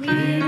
[0.00, 0.39] We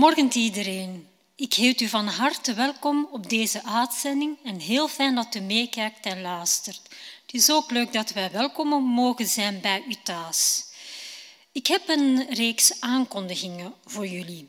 [0.00, 1.08] Goedemorgen iedereen.
[1.36, 6.06] Ik heet u van harte welkom op deze uitzending en heel fijn dat u meekijkt
[6.06, 6.80] en luistert.
[7.22, 10.64] Het is ook leuk dat wij welkom mogen zijn bij u thuis.
[11.52, 14.48] Ik heb een reeks aankondigingen voor jullie.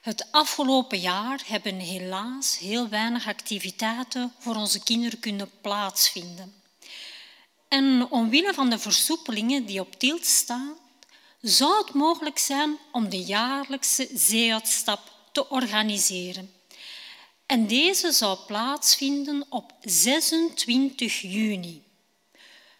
[0.00, 6.54] Het afgelopen jaar hebben helaas heel weinig activiteiten voor onze kinderen kunnen plaatsvinden.
[7.68, 10.82] En omwille van de versoepelingen die op tilt staan,
[11.44, 15.00] zou het mogelijk zijn om de jaarlijkse zeeuitstap
[15.32, 16.54] te organiseren.
[17.46, 21.82] En deze zou plaatsvinden op 26 juni.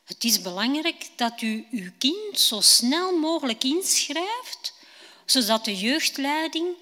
[0.05, 4.75] Het is belangrijk dat u uw kind zo snel mogelijk inschrijft,
[5.25, 6.77] zodat de jeugdleiding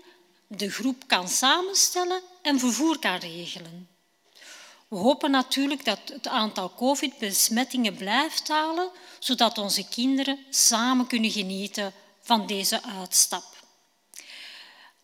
[0.47, 3.92] de groep kan samenstellen en vervoer kan regelen.
[4.93, 11.93] We hopen natuurlijk dat het aantal COVID-besmettingen blijft dalen, zodat onze kinderen samen kunnen genieten
[12.23, 13.45] van deze uitstap.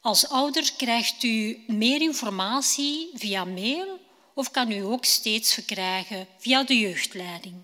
[0.01, 4.01] Als ouder krijgt u meer informatie via mail
[4.35, 7.57] of kan u ook steeds verkrijgen via de jeugdleiding.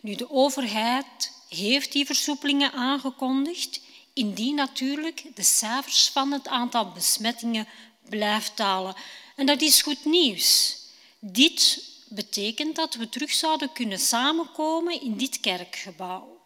[0.00, 3.80] Nu, de overheid heeft die versoepelingen aangekondigd,
[4.12, 7.68] indien natuurlijk de cijfers van het aantal besmettingen
[8.08, 8.94] blijft dalen.
[9.36, 10.80] En dat is goed nieuws.
[11.24, 16.40] Dit betekent dat we terug zouden kunnen samenkomen in dit kerkgebouw.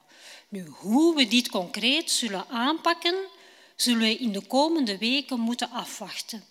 [0.49, 3.15] Nu, hoe we dit concreet zullen aanpakken,
[3.77, 6.45] zullen we in de komende weken moeten afwachten.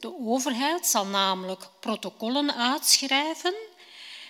[0.00, 3.54] De overheid zal namelijk protocollen uitschrijven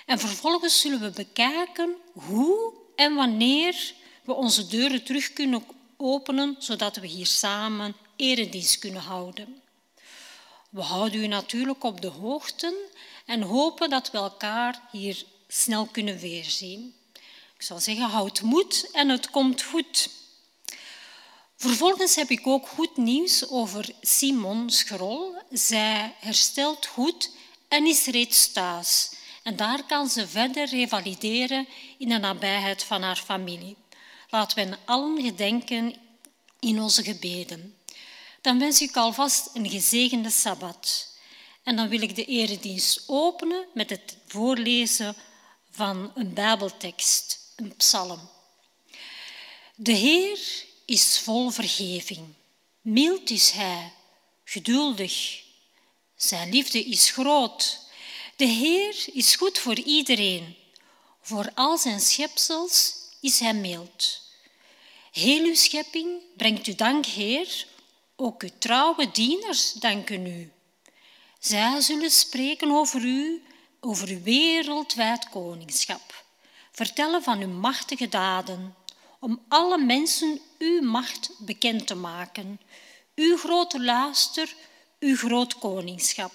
[0.07, 3.93] en vervolgens zullen we bekijken hoe en wanneer
[4.25, 5.65] we onze deuren terug kunnen
[5.97, 9.63] openen, zodat we hier samen eredienst kunnen houden.
[10.71, 12.89] We houden u natuurlijk op de hoogte
[13.27, 16.95] en hopen dat we elkaar hier snel kunnen weerzien.
[17.55, 20.11] Ik zal zeggen, houd moed en het komt goed.
[21.57, 25.35] Vervolgens heb ik ook goed nieuws over Simon Schrol.
[25.51, 27.31] Zij herstelt goed
[27.69, 29.13] en is reeds thuis.
[29.43, 33.77] En daar kan ze verder revalideren in de nabijheid van haar familie.
[34.29, 35.95] Laten we allen gedenken
[36.61, 37.75] in onze gebeden.
[38.41, 41.09] Dan wens ik alvast een gezegende Sabbat.
[41.63, 45.17] En dan wil ik de eredienst openen met het voorlezen
[45.71, 48.29] van een Bijbeltekst, een psalm.
[49.75, 50.39] De Heer
[50.85, 52.27] is vol vergeving.
[52.81, 53.93] Mild is Hij,
[54.45, 55.43] geduldig.
[56.17, 57.79] Zijn liefde is groot.
[58.37, 60.57] De Heer is goed voor iedereen.
[61.23, 64.23] Voor al zijn schepsels is Hij mild.
[65.13, 67.67] Heel uw schepping brengt u dank, Heer.
[68.23, 70.53] Ook uw trouwe dieners danken u.
[71.39, 73.43] Zij zullen spreken over u,
[73.81, 76.25] over uw wereldwijd koningschap.
[76.73, 78.75] Vertellen van uw machtige daden,
[79.21, 82.61] om alle mensen uw macht bekend te maken.
[83.15, 84.55] Uw grote luister,
[84.99, 86.33] uw groot koningschap.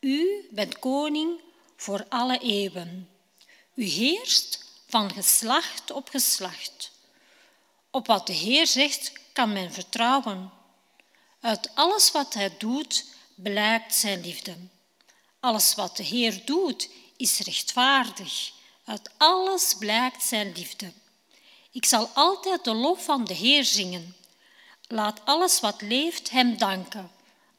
[0.00, 1.40] U bent koning
[1.76, 3.08] voor alle eeuwen.
[3.74, 6.92] U heerst van geslacht op geslacht.
[7.90, 10.56] Op wat de Heer zegt, kan men vertrouwen.
[11.40, 13.04] Uit alles wat Hij doet,
[13.34, 14.56] blijkt Zijn liefde.
[15.40, 18.52] Alles wat de Heer doet, is rechtvaardig.
[18.84, 20.92] Uit alles blijkt Zijn liefde.
[21.72, 24.16] Ik zal altijd de lof van de Heer zingen.
[24.86, 27.10] Laat alles wat leeft Hem danken.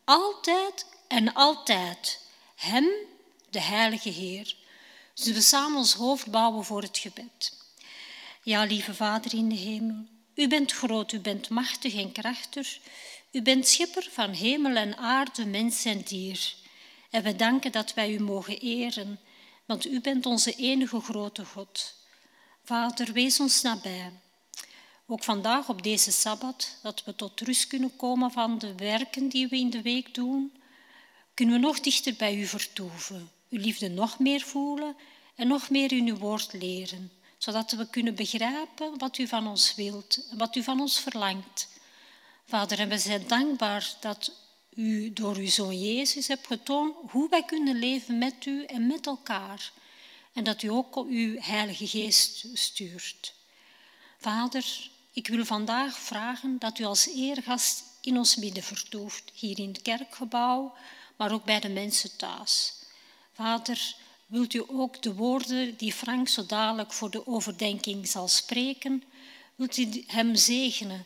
[0.04, 2.22] Altijd en altijd.
[2.56, 2.88] Hem,
[3.50, 4.56] de Heilige Heer.
[5.14, 7.58] Zullen we samen ons hoofd bouwen voor het gebed.
[8.44, 10.06] Ja, lieve Vader in de hemel,
[10.36, 12.80] u bent groot, u bent machtig en krachtig.
[13.32, 16.54] U bent schepper van hemel en aarde, mens en dier.
[17.10, 19.20] En we danken dat wij u mogen eren,
[19.66, 21.96] want u bent onze enige grote God.
[22.64, 24.12] Vader, wees ons nabij.
[25.08, 29.48] Ook vandaag op deze Sabbat, dat we tot rust kunnen komen van de werken die
[29.48, 30.54] we in de week doen,
[31.34, 34.96] kunnen we nog dichter bij u vertoeven, uw liefde nog meer voelen
[35.36, 39.76] en nog meer in uw woord leren, zodat we kunnen begrijpen wat u van ons
[39.76, 41.68] wilt en wat u van ons verlangt.
[42.50, 44.32] Vader, en we zijn dankbaar dat
[44.76, 49.06] u door uw zoon Jezus hebt getoond hoe wij kunnen leven met u en met
[49.06, 49.72] elkaar.
[50.34, 53.34] En dat u ook uw Heilige Geest stuurt.
[54.18, 59.68] Vader, ik wil vandaag vragen dat u als eergast in ons midden vertoeft, hier in
[59.68, 60.76] het kerkgebouw,
[61.16, 62.74] maar ook bij de mensen thuis.
[63.34, 69.04] Vader, wilt u ook de woorden die Frank zo dadelijk voor de overdenking zal spreken,
[69.56, 71.06] wilt u hem zegenen,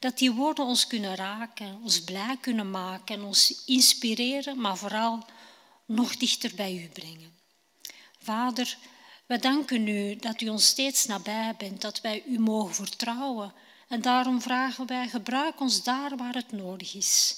[0.00, 5.26] dat die woorden ons kunnen raken, ons blij kunnen maken en ons inspireren, maar vooral
[5.84, 7.32] nog dichter bij u brengen.
[8.18, 8.78] Vader,
[9.26, 13.52] we danken u dat u ons steeds nabij bent, dat wij u mogen vertrouwen.
[13.88, 17.36] En daarom vragen wij, gebruik ons daar waar het nodig is.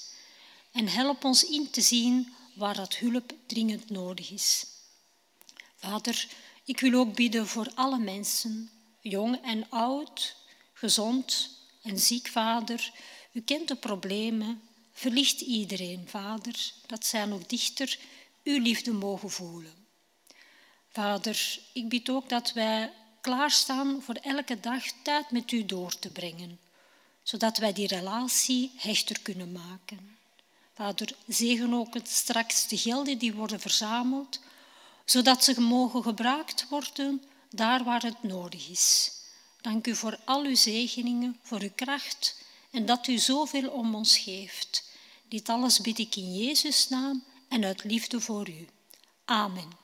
[0.71, 4.65] En help ons in te zien waar dat hulp dringend nodig is.
[5.75, 6.27] Vader,
[6.63, 8.69] ik wil ook bidden voor alle mensen,
[9.01, 10.35] jong en oud,
[10.73, 11.49] gezond
[11.83, 12.91] en ziek, Vader.
[13.31, 14.61] U kent de problemen,
[14.93, 17.99] verlicht iedereen, Vader, dat zij nog dichter
[18.43, 19.73] uw liefde mogen voelen.
[20.89, 22.91] Vader, ik bid ook dat wij
[23.21, 26.59] klaarstaan voor elke dag tijd met u door te brengen,
[27.23, 30.17] zodat wij die relatie hechter kunnen maken.
[30.73, 34.39] Vader, zegen ook straks de gelden die worden verzameld,
[35.05, 39.11] zodat ze mogen gebruikt worden daar waar het nodig is.
[39.63, 42.35] Dank u voor al uw zegeningen, voor uw kracht
[42.71, 44.83] en dat u zoveel om ons geeft.
[45.27, 48.67] Dit alles bid ik in Jezus' naam en uit liefde voor u.
[49.25, 49.82] Amen.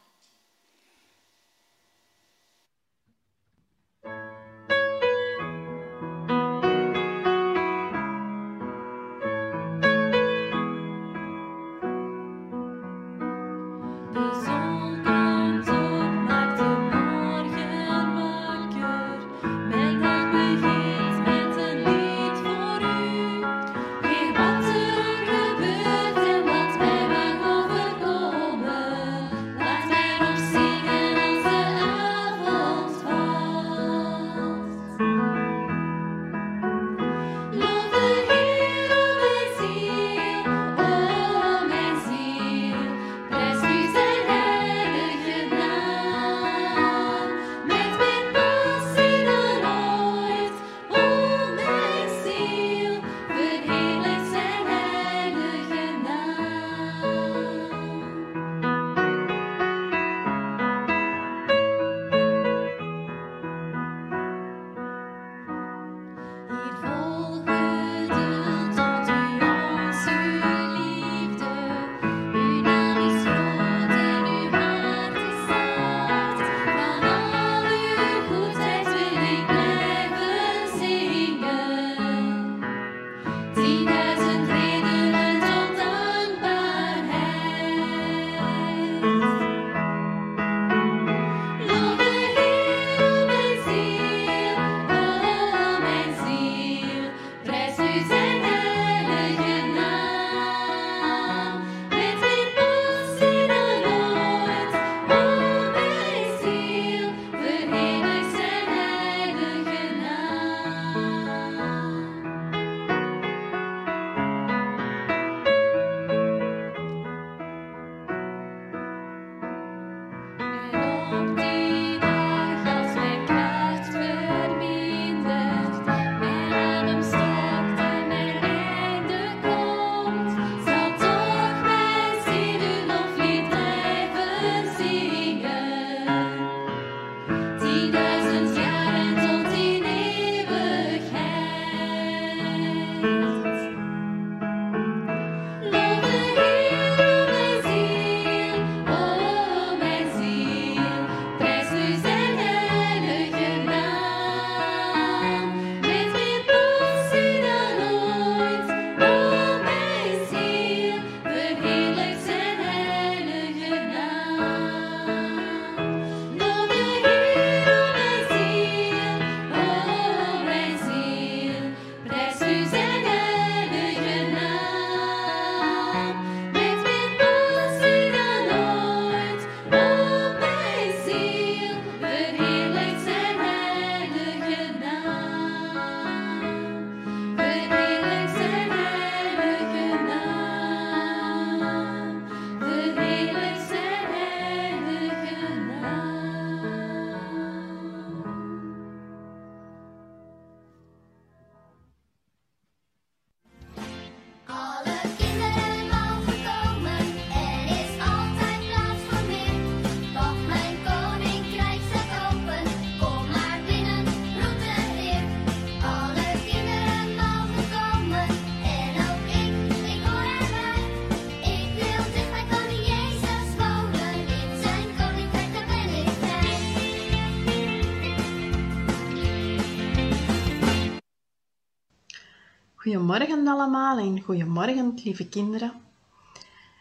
[233.20, 235.82] Goedemorgen allemaal en goedemorgen lieve kinderen.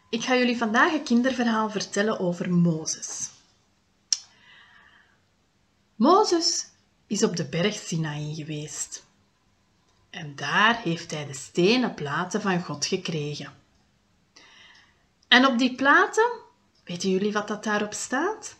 [0.09, 3.31] Ik ga jullie vandaag een kinderverhaal vertellen over Mozes.
[5.95, 6.67] Mozes
[7.07, 9.07] is op de berg Sinaï geweest.
[10.11, 13.53] En daar heeft hij de stenen platen van God gekregen.
[15.29, 16.31] En op die platen,
[16.85, 18.57] weten jullie wat dat daarop staat?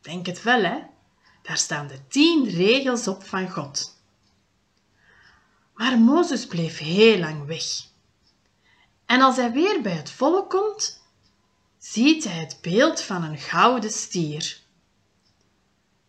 [0.00, 0.82] Denk het wel, hè?
[1.42, 3.95] Daar staan de tien regels op van God.
[5.76, 7.64] Maar Mozes bleef heel lang weg.
[9.06, 11.02] En als hij weer bij het volk komt,
[11.78, 14.60] ziet hij het beeld van een gouden stier.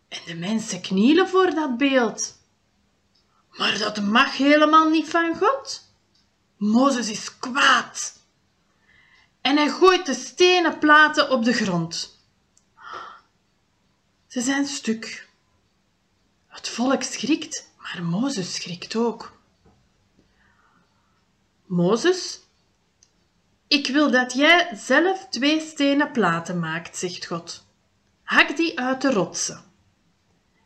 [0.08, 2.38] En de mensen knielen voor dat beeld.
[3.50, 5.92] Maar dat mag helemaal niet van God.
[6.56, 8.12] Mozes is kwaad.
[9.40, 12.18] En hij gooit de stenen platen op de grond.
[14.26, 15.28] Ze zijn stuk.
[16.46, 19.37] Het volk schrikt, maar Mozes schrikt ook.
[21.68, 22.40] Mozes,
[23.66, 27.66] ik wil dat jij zelf twee stenen platen maakt, zegt God.
[28.22, 29.64] Hak die uit de rotsen.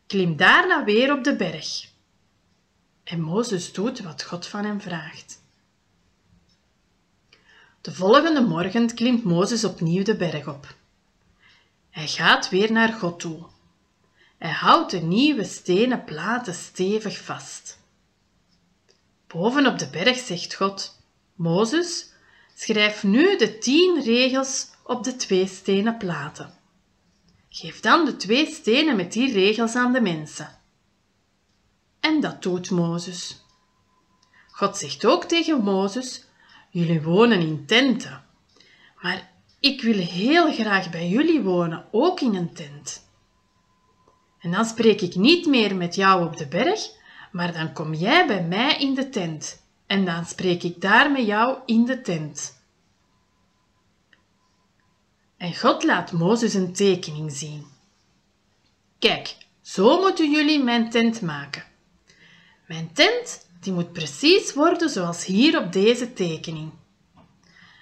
[0.06, 1.90] Klim daarna weer op de berg.
[3.04, 5.42] En Mozes doet wat God van hem vraagt.
[7.80, 10.74] De volgende morgen klimt Mozes opnieuw de berg op.
[11.90, 13.46] Hij gaat weer naar God toe.
[14.38, 17.80] Hij houdt de nieuwe stenen platen stevig vast.
[19.32, 20.98] Boven op de berg zegt God:
[21.34, 22.12] Mozes,
[22.54, 26.54] schrijf nu de tien regels op de twee stenen platen.
[27.48, 30.58] Geef dan de twee stenen met die regels aan de mensen.
[32.00, 33.44] En dat doet Mozes.
[34.50, 36.24] God zegt ook tegen Mozes:
[36.70, 38.24] Jullie wonen in tenten,
[39.00, 43.10] maar ik wil heel graag bij jullie wonen, ook in een tent.
[44.38, 47.00] En dan spreek ik niet meer met jou op de berg,
[47.32, 51.26] maar dan kom jij bij mij in de tent en dan spreek ik daar met
[51.26, 52.60] jou in de tent.
[55.36, 57.66] En God laat Mozes een tekening zien.
[58.98, 61.64] Kijk, zo moeten jullie mijn tent maken.
[62.66, 66.72] Mijn tent die moet precies worden zoals hier op deze tekening.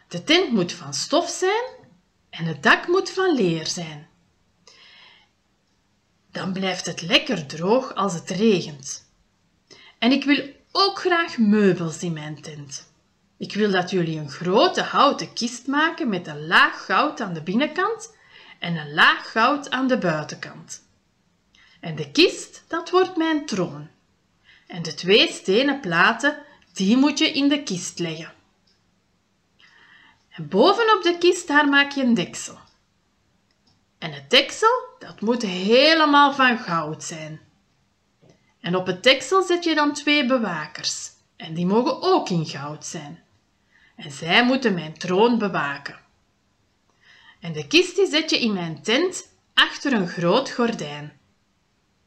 [0.08, 1.64] De tent moet van stof zijn
[2.30, 4.08] en het dak moet van leer zijn.
[6.30, 9.09] Dan blijft het lekker droog als het regent.
[10.00, 12.92] En ik wil ook graag meubels in mijn tent.
[13.36, 17.42] Ik wil dat jullie een grote houten kist maken met een laag goud aan de
[17.42, 18.14] binnenkant
[18.58, 20.82] en een laag goud aan de buitenkant.
[21.80, 23.88] En de kist, dat wordt mijn troon.
[24.66, 26.38] En de twee stenen platen,
[26.72, 28.32] die moet je in de kist leggen.
[30.30, 32.58] En bovenop de kist, daar maak je een deksel.
[33.98, 37.40] En het deksel, dat moet helemaal van goud zijn.
[38.60, 41.10] En op het deksel zet je dan twee bewakers.
[41.36, 43.22] En die mogen ook in goud zijn.
[43.96, 45.98] En zij moeten mijn troon bewaken.
[47.40, 51.18] En de kist die zet je in mijn tent achter een groot gordijn.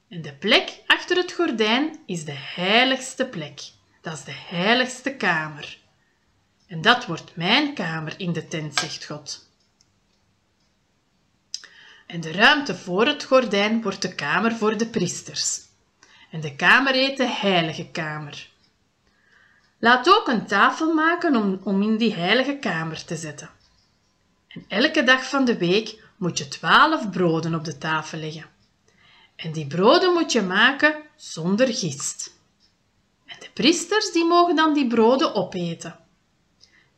[0.10, 3.62] En de plek achter het gordijn is de heiligste plek.
[4.02, 5.78] Dat is de heiligste kamer.
[6.68, 9.50] En dat wordt mijn kamer in de tent, zegt God.
[12.08, 15.62] En de ruimte voor het gordijn wordt de kamer voor de priesters
[16.34, 18.50] en de kamer heet de heilige kamer.
[19.80, 23.50] Laat ook een tafel maken om, in die heilige kamer te zetten.
[24.48, 28.46] En elke dag van de week moet je twaalf broden op de tafel leggen.
[29.36, 32.34] En die broden moet je maken zonder gist.
[33.26, 36.00] En de priesters die mogen dan die broden opeten.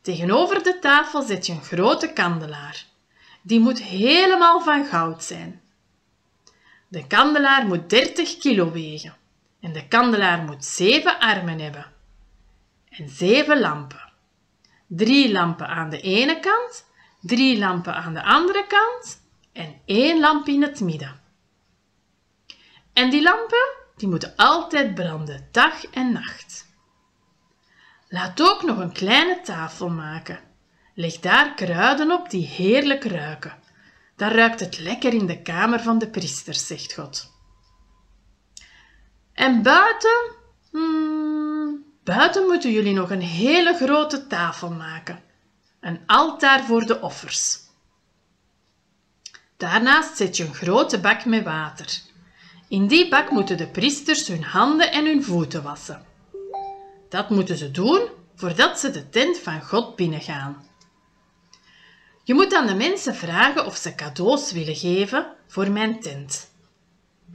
[0.00, 2.86] Tegenover de tafel zet je een grote kandelaar.
[3.42, 5.62] Die moet helemaal van goud zijn.
[6.88, 9.24] De kandelaar moet 30 kilo wegen.
[9.60, 11.86] En de kandelaar moet zeven armen hebben.
[12.88, 14.12] En zeven lampen.
[14.86, 16.86] Drie lampen aan de ene kant,
[17.20, 19.22] drie lampen aan de andere kant
[19.52, 21.20] en één lamp in het midden.
[22.92, 26.66] En die lampen, die moeten altijd branden, dag en nacht.
[28.08, 30.40] Laat ook nog een kleine tafel maken.
[30.94, 33.58] Leg daar kruiden op die heerlijk ruiken.
[34.16, 37.35] Dan ruikt het lekker in de kamer van de priesters, zegt God.
[39.36, 40.32] En buiten?
[40.70, 45.22] Hmm, buiten moeten jullie nog een hele grote tafel maken.
[45.80, 47.58] Een altaar voor de offers.
[49.56, 52.00] Daarnaast zet je een grote bak met water.
[52.68, 56.04] In die bak moeten de priesters hun handen en hun voeten wassen.
[57.08, 60.66] Dat moeten ze doen voordat ze de tent van God binnengaan.
[62.24, 66.54] Je moet aan de mensen vragen of ze cadeaus willen geven voor mijn tent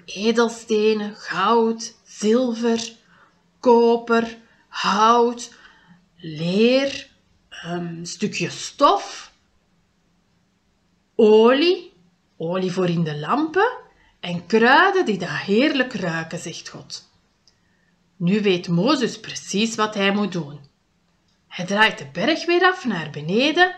[0.06, 2.96] edelstenen, goud, zilver,
[3.60, 5.54] koper, hout,
[6.16, 7.10] leer,
[7.50, 9.32] een stukje stof,
[11.16, 11.94] olie,
[12.38, 13.78] olie voor in de lampen
[14.20, 17.10] en kruiden die daar heerlijk ruiken, zegt God.
[18.16, 20.60] Nu weet Mozes precies wat hij moet doen.
[21.48, 23.76] Hij draait de berg weer af naar beneden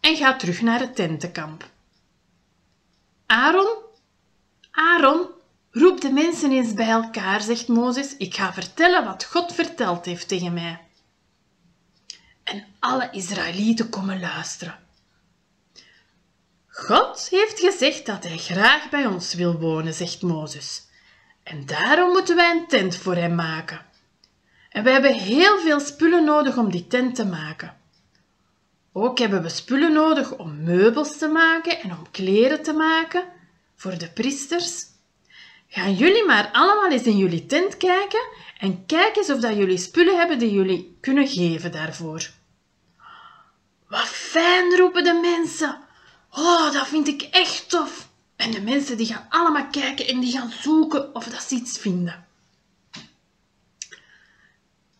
[0.00, 1.70] en gaat terug naar het tentenkamp.
[3.26, 3.76] Aaron,
[4.70, 5.28] Aaron,
[5.80, 8.16] roep de mensen eens bij elkaar, zegt Mozes.
[8.16, 10.80] Ik ga vertellen wat God verteld heeft tegen mij.
[12.44, 14.78] En alle Israëlieten komen luisteren.
[16.68, 20.86] God heeft gezegd dat hij graag bij ons wil wonen, zegt Mozes.
[21.42, 23.84] En daarom moeten wij een tent voor hem maken.
[24.70, 27.76] En we hebben heel veel spullen nodig om die tent te maken.
[28.92, 33.24] Ook hebben we spullen nodig om meubels te maken en om kleren te maken
[33.74, 34.94] voor de priesters.
[35.68, 39.78] Gaan jullie maar allemaal eens in jullie tent kijken en kijk eens of dat jullie
[39.78, 42.30] spullen hebben die jullie kunnen geven daarvoor.
[43.88, 45.78] Wat fijn, roepen de mensen.
[46.30, 48.08] Oh, dat vind ik echt tof.
[48.36, 51.78] En de mensen die gaan allemaal kijken en die gaan zoeken of dat ze iets
[51.78, 52.26] vinden.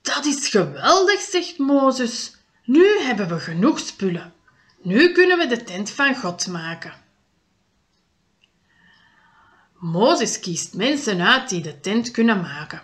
[0.02, 2.36] Dat is geweldig, zegt Mozes.
[2.64, 4.34] Nu hebben we genoeg spullen.
[4.82, 6.92] Nu kunnen we de tent van God maken.
[9.92, 12.82] Mozes kiest mensen uit die de tent kunnen maken.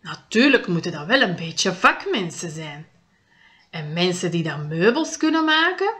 [0.00, 2.86] Natuurlijk moeten dat wel een beetje vakmensen zijn.
[3.70, 5.94] En mensen die dan meubels kunnen maken,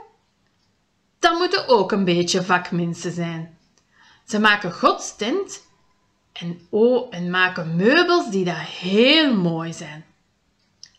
[1.19, 3.59] dat moeten ook een beetje vakmensen zijn.
[4.25, 5.63] Ze maken Gods tent
[6.33, 10.05] en, oh, en maken meubels die daar heel mooi zijn.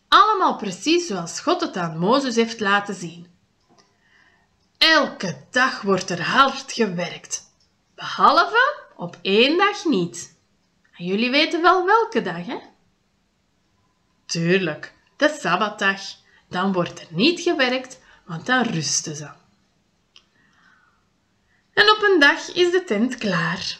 [0.08, 3.28] Allemaal precies zoals God het aan Mozes heeft laten zien.
[4.78, 7.44] Elke dag wordt er hard gewerkt,
[7.96, 10.36] behalve op één dag niet.
[10.98, 12.58] En jullie weten wel welke dag, hè?
[14.26, 16.02] Tuurlijk, de Sabbatdag.
[16.50, 19.30] Dan wordt er niet gewerkt, want dan rusten ze.
[21.74, 23.80] En op een dag is de tent klaar.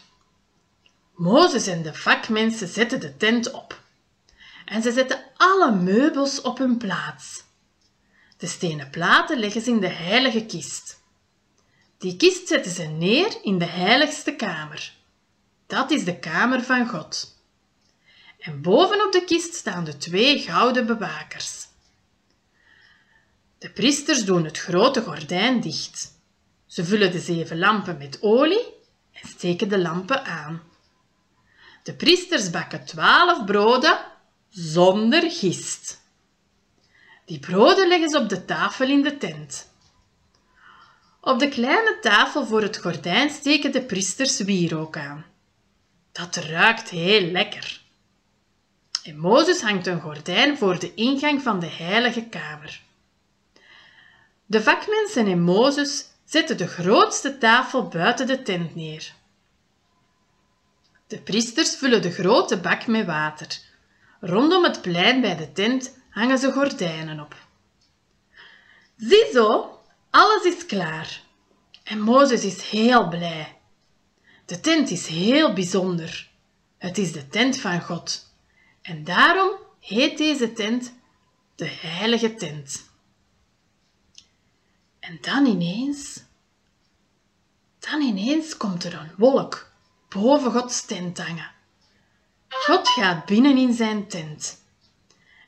[1.14, 3.80] Mozes en de vakmensen zetten de tent op.
[4.64, 7.44] En ze zetten alle meubels op hun plaats.
[8.36, 11.02] De stenen platen leggen ze in de heilige kist.
[11.98, 15.02] Die kist zetten ze neer in de heiligste kamer.
[15.74, 17.38] Dat is de kamer van God.
[18.38, 21.66] En bovenop de kist staan de twee gouden bewakers.
[23.58, 26.12] De priesters doen het grote gordijn dicht.
[26.66, 28.64] Ze vullen de zeven lampen met olie
[29.12, 30.62] en steken de lampen aan.
[31.82, 33.98] De priesters bakken twaalf broden
[34.50, 36.00] zonder gist.
[37.24, 39.70] Die broden leggen ze op de tafel in de tent.
[41.20, 45.32] Op de kleine tafel voor het gordijn steken de priesters wierook aan.
[46.14, 47.80] Dat ruikt heel lekker.
[49.04, 52.82] En Mozes hangt een gordijn voor de ingang van de heilige kamer.
[54.46, 59.12] De vakmensen en Mozes zetten de grootste tafel buiten de tent neer.
[61.06, 63.58] De priesters vullen de grote bak met water.
[64.20, 67.36] Rondom het plein bij de tent hangen ze gordijnen op.
[68.96, 71.22] Ziezo, alles is klaar.
[71.84, 73.53] En Mozes is heel blij.
[74.44, 76.30] De tent is heel bijzonder.
[76.78, 78.32] Het is de tent van God.
[78.82, 80.92] En daarom heet deze tent
[81.54, 82.90] de heilige tent.
[85.00, 86.22] En dan ineens,
[87.78, 89.70] dan ineens komt er een wolk
[90.08, 91.50] boven Gods tent hangen.
[92.48, 94.62] God gaat binnen in zijn tent.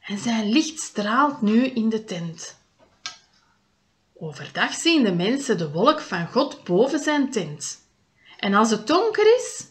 [0.03, 2.59] En zijn licht straalt nu in de tent.
[4.15, 7.86] Overdag zien de mensen de wolk van God boven zijn tent.
[8.37, 9.67] En als het donker is,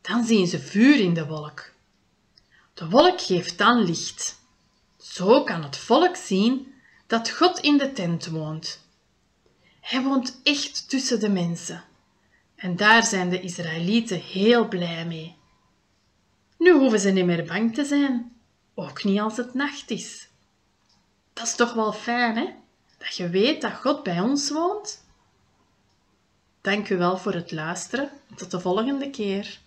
[0.00, 1.72] dan zien ze vuur in de wolk.
[2.74, 4.40] De wolk geeft dan licht.
[4.98, 6.74] Zo kan het volk zien
[7.06, 8.80] dat God in de tent woont.
[9.80, 11.84] Hij woont echt tussen de mensen.
[12.54, 15.36] En daar zijn de Israëlieten heel blij mee.
[16.58, 18.32] Nu hoeven ze niet meer bang te zijn,
[18.74, 20.28] ook niet als het nacht is.
[21.32, 22.54] Dat is toch wel fijn, hè?
[22.98, 25.01] Dat je weet dat God bij ons woont.
[26.62, 28.10] Dank u wel voor het luisteren.
[28.34, 29.60] Tot de volgende keer.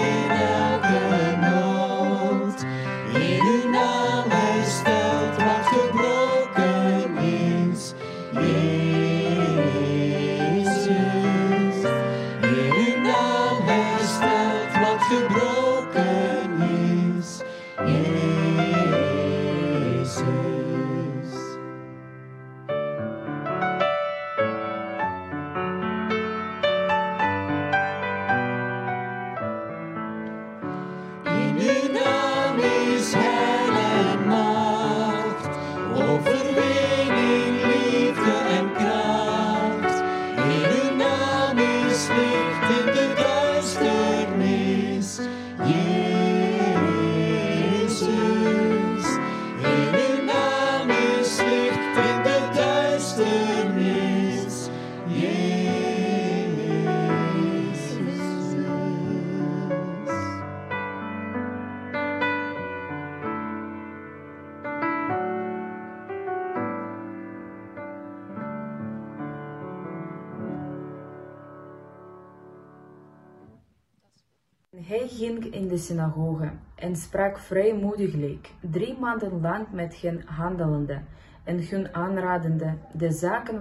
[0.00, 1.21] In elke nood.
[75.82, 81.00] Synagoge en sprak vrijmoediglijk drie maanden lang met hen handelende
[81.44, 83.60] en hun aanradende de zaken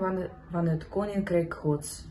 [0.51, 2.05] van, het koninkrijk Gods.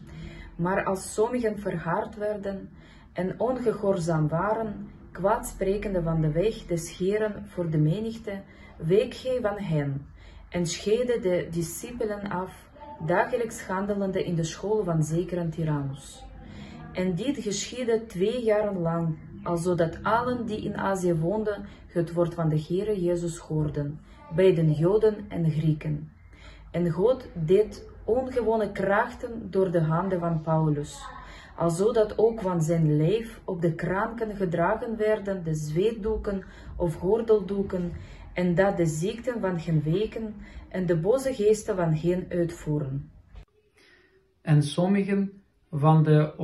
[0.57, 2.69] Maar als sommigen verhard werden
[3.13, 8.41] en ongehoorzaam waren, kwaad sprekende van de weg des Heren voor de menigte,
[8.77, 10.07] week hij van hen
[10.49, 12.69] en scheidde de discipelen af,
[13.07, 16.25] dagelijks handelende in de school van zekere Tyrannus.
[16.93, 22.49] En dit geschiedde twee jaren lang, alzodat allen die in Azië woonden het woord van
[22.49, 24.01] de Heere Jezus hoorden,
[24.35, 26.13] bij de Joden en Grieken.
[26.71, 31.05] En God deed ongewone krachten door de handen van Paulus,
[31.57, 36.45] alzodat ook van zijn lijf op de kranken gedragen werden de zweetdoeken
[36.77, 37.93] of gordeldoeken,
[38.33, 40.35] en dat de ziekten van hen weken
[40.69, 43.11] en de boze geesten van hen uitvoeren.
[44.43, 45.40] En sommigen
[45.71, 46.35] van de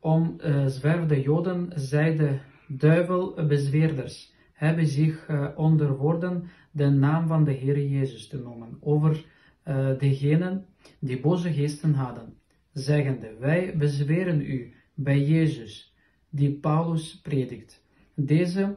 [0.00, 8.38] omzwervende Joden, zeiden duivelbezweerders, hebben zich eh, onderworpen de naam van de Heer Jezus te
[8.38, 9.24] noemen over
[9.62, 10.66] eh, degenen
[10.98, 12.34] die boze geesten hadden,
[12.72, 15.94] zeggende, wij bezweren u bij Jezus,
[16.30, 17.84] die Paulus predikt.
[18.14, 18.76] Deze,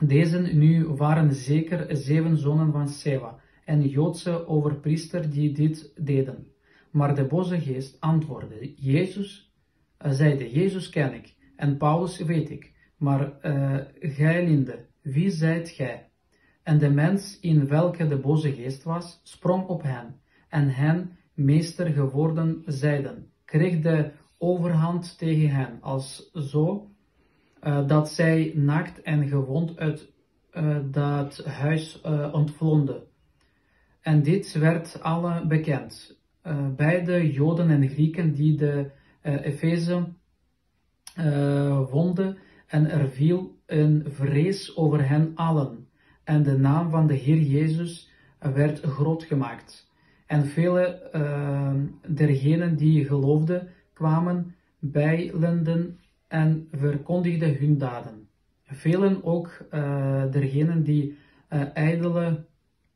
[0.00, 6.51] deze nu waren zeker zeven zonen van Seva, en Joodse overpriester die dit deden.
[6.92, 9.52] Maar de boze geest antwoordde, Jezus,
[9.96, 15.68] eh, zeide, Jezus ken ik, en Paulus weet ik, maar uh, gij linde, wie zijt
[15.68, 16.10] gij?
[16.62, 21.86] En de mens in welke de boze geest was, sprong op hen, en hen meester
[21.86, 26.90] geworden zeiden, kreeg de overhand tegen hen, als zo,
[27.62, 30.10] uh, dat zij naakt en gewond uit
[30.90, 33.02] dat huis uh, ontvlonden.
[34.00, 38.90] En dit werd alle bekend uh, bij de Joden en Grieken die de
[39.22, 40.08] uh, Efeze
[41.18, 45.86] uh, woonden en er viel een vrees over hen allen.
[46.24, 49.90] En de naam van de Heer Jezus werd groot gemaakt.
[50.26, 51.10] En vele
[52.08, 58.28] dergenen die geloofden kwamen bijlenden en verkondigden hun daden.
[58.64, 59.66] Velen ook
[60.30, 61.16] dergenen die
[61.74, 62.44] ijdele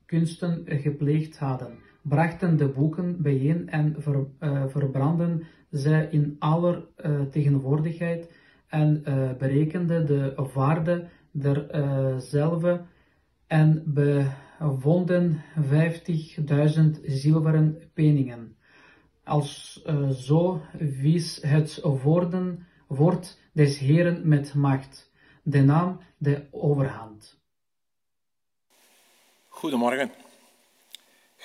[0.06, 7.20] kunsten gepleegd hadden brachten de boeken bijeen en ver, uh, verbrandden ze in aller uh,
[7.20, 8.30] tegenwoordigheid
[8.68, 12.84] en uh, berekenden de waarde derzelve
[13.46, 18.56] en bevonden vijftigduizend zilveren penningen.
[19.24, 27.40] Als zo wies het woorden, woord des Heren met macht, de naam de overhand.
[29.48, 30.10] Goedemorgen.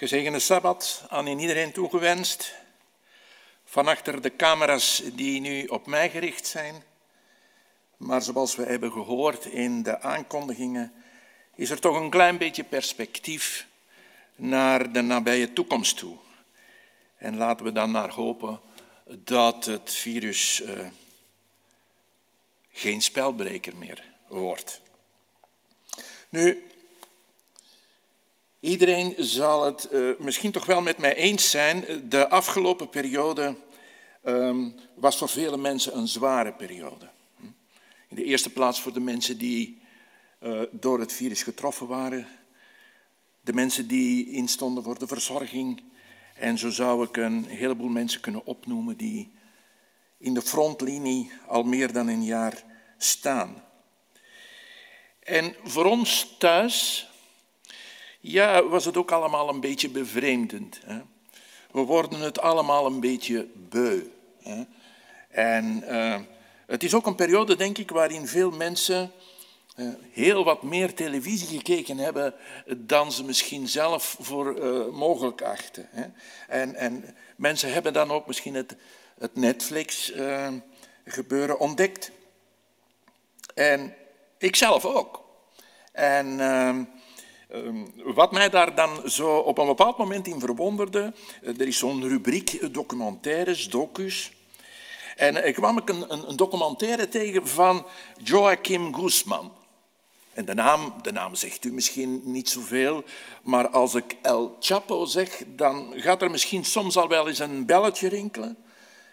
[0.01, 2.53] Gezegende Sabbat aan iedereen toegewenst.
[3.65, 6.83] Van achter de camera's die nu op mij gericht zijn.
[7.97, 10.93] Maar zoals we hebben gehoord in de aankondigingen,
[11.55, 13.67] is er toch een klein beetje perspectief
[14.35, 16.17] naar de nabije toekomst toe.
[17.17, 18.59] En laten we dan naar hopen
[19.05, 20.87] dat het virus uh,
[22.71, 24.81] geen spelbreker meer wordt.
[26.29, 26.70] Nu,
[28.61, 31.85] Iedereen zal het uh, misschien toch wel met mij eens zijn.
[32.09, 33.55] De afgelopen periode
[34.23, 37.09] um, was voor vele mensen een zware periode.
[38.07, 39.81] In de eerste plaats voor de mensen die
[40.39, 42.27] uh, door het virus getroffen waren.
[43.41, 45.83] de mensen die instonden voor de verzorging.
[46.35, 49.31] En zo zou ik een heleboel mensen kunnen opnoemen die
[50.17, 52.63] in de frontlinie al meer dan een jaar
[52.97, 53.63] staan.
[55.19, 57.09] En voor ons thuis,
[58.21, 60.79] ja, was het ook allemaal een beetje bevreemdend.
[60.85, 61.01] Hè?
[61.71, 64.01] We worden het allemaal een beetje beu.
[64.41, 64.63] Hè?
[65.29, 66.19] En uh,
[66.65, 69.11] het is ook een periode, denk ik, waarin veel mensen
[69.75, 72.33] uh, heel wat meer televisie gekeken hebben
[72.77, 75.87] dan ze misschien zelf voor uh, mogelijk achten.
[75.91, 76.05] Hè?
[76.47, 78.75] En, en, mensen hebben dan ook misschien het,
[79.19, 82.11] het Netflix-gebeuren ontdekt.
[83.53, 83.95] En
[84.37, 85.23] ik zelf ook.
[85.91, 86.83] En ehm,
[88.03, 92.73] wat mij daar dan zo op een bepaald moment in verwonderde, er is zo'n rubriek
[92.73, 94.31] documentaires, docus.
[95.15, 97.85] En ik kwam ik een, een, documentaire tegen van
[98.23, 99.51] Joachim Guzman.
[100.33, 103.03] En de naam, de naam zegt u misschien niet zoveel,
[103.41, 107.65] maar als ik El Chapo zeg, dan gaat er misschien soms al wel eens een
[107.65, 108.57] belletje rinkelen.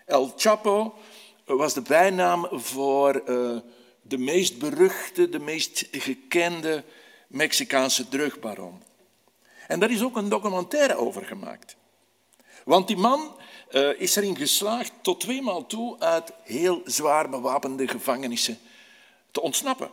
[0.07, 0.95] El Chapo
[1.45, 3.23] was de bijnaam voor
[4.03, 6.85] de meest beruchte, de meest gekende
[7.29, 8.83] Mexicaanse drugbaron.
[9.67, 11.77] En daar is ook een documentaire over gemaakt.
[12.65, 13.37] Want die man
[13.71, 18.59] uh, is erin geslaagd tot tweemaal toe uit heel zwaar bewapende gevangenissen
[19.31, 19.91] te ontsnappen.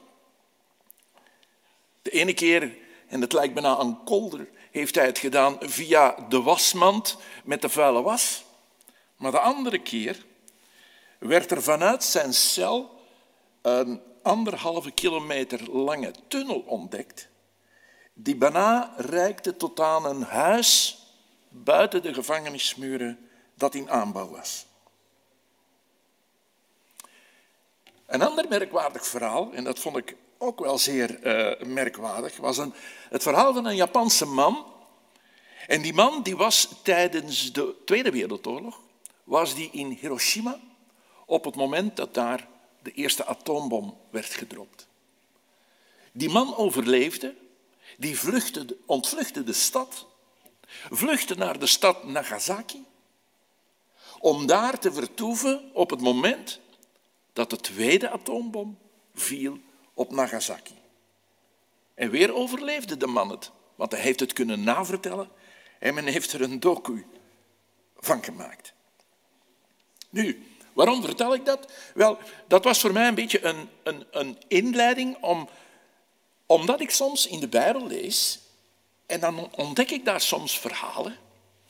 [2.01, 6.41] De ene keer, en het lijkt bijna een kolder, heeft hij het gedaan via de
[6.41, 8.43] wasmand met de vuile was.
[9.15, 10.25] Maar de andere keer
[11.17, 12.99] werd er vanuit zijn cel
[13.61, 17.27] een anderhalve kilometer lange tunnel ontdekt,
[18.13, 20.99] die bijna reikte tot aan een huis
[21.49, 24.65] buiten de gevangenismuren dat in aanbouw was.
[28.05, 32.73] Een ander merkwaardig verhaal, en dat vond ik ook wel zeer uh, merkwaardig, was een,
[33.09, 34.65] het verhaal van een Japanse man.
[35.67, 38.79] En die man die was tijdens de Tweede Wereldoorlog
[39.23, 40.59] was die in Hiroshima
[41.25, 42.47] op het moment dat daar
[42.85, 44.87] de eerste atoombom werd gedropt.
[46.11, 47.35] Die man overleefde,
[47.97, 50.07] die vluchtte, ontvluchtte de stad,
[50.89, 52.85] vluchtte naar de stad Nagasaki,
[54.19, 56.59] om daar te vertoeven op het moment
[57.33, 58.77] dat de tweede atoombom
[59.13, 59.59] viel
[59.93, 60.75] op Nagasaki.
[61.93, 65.29] En weer overleefde de man het, want hij heeft het kunnen navertellen
[65.79, 67.05] en men heeft er een docu
[67.97, 68.73] van gemaakt.
[70.09, 71.71] Nu, waarom vertel ik dat?
[71.93, 75.49] Wel, dat was voor mij een beetje een, een, een inleiding om,
[76.45, 78.39] omdat ik soms in de Bijbel lees
[79.05, 81.17] en dan ontdek ik daar soms verhalen,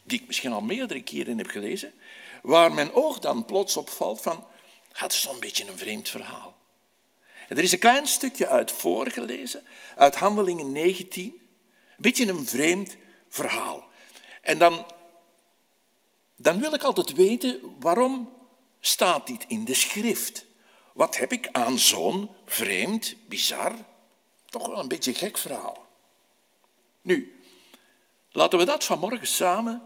[0.04, 1.94] die ik misschien al meerdere keren heb gelezen,
[2.42, 4.48] waar mijn oog dan plots opvalt van,
[4.92, 6.56] het is zo'n beetje een vreemd verhaal.
[7.48, 9.64] En er is een klein stukje uit voorgelezen,
[9.96, 11.24] uit Handelingen 19.
[11.24, 11.42] Een
[11.98, 12.96] beetje een vreemd
[13.30, 13.88] verhaal.
[14.42, 14.86] En dan,
[16.36, 18.35] dan wil ik altijd weten, waarom
[18.88, 20.46] staat dit in de schrift?
[20.94, 23.74] Wat heb ik aan zo'n vreemd, bizar,
[24.46, 25.86] toch wel een beetje gek verhaal?
[27.02, 27.42] Nu,
[28.32, 29.82] laten we dat vanmorgen samen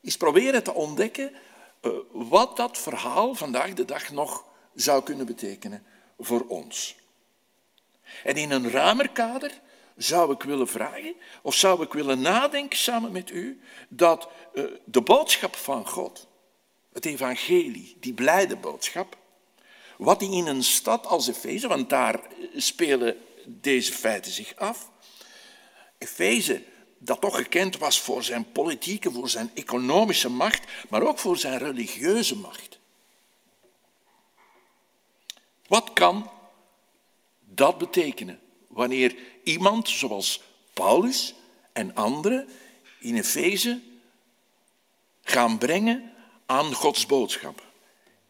[0.00, 1.32] eens proberen te ontdekken
[1.82, 5.86] uh, wat dat verhaal vandaag de dag nog zou kunnen betekenen
[6.18, 6.96] voor ons.
[8.24, 9.60] En in een ruimer kader
[9.96, 15.00] zou ik willen vragen, of zou ik willen nadenken samen met u, dat uh, de
[15.00, 16.28] boodschap van God,
[16.94, 19.16] het evangelie, die blijde boodschap,
[19.96, 22.20] wat die in een stad als Efeze, want daar
[22.56, 24.90] spelen deze feiten zich af,
[25.98, 26.62] Efeze,
[26.98, 31.58] dat toch gekend was voor zijn politieke, voor zijn economische macht, maar ook voor zijn
[31.58, 32.78] religieuze macht.
[35.66, 36.30] Wat kan
[37.40, 38.40] dat betekenen?
[38.66, 41.34] Wanneer iemand zoals Paulus
[41.72, 42.48] en anderen
[43.00, 43.80] in Efeze
[45.22, 46.13] gaan brengen
[46.46, 47.66] aan Gods boodschap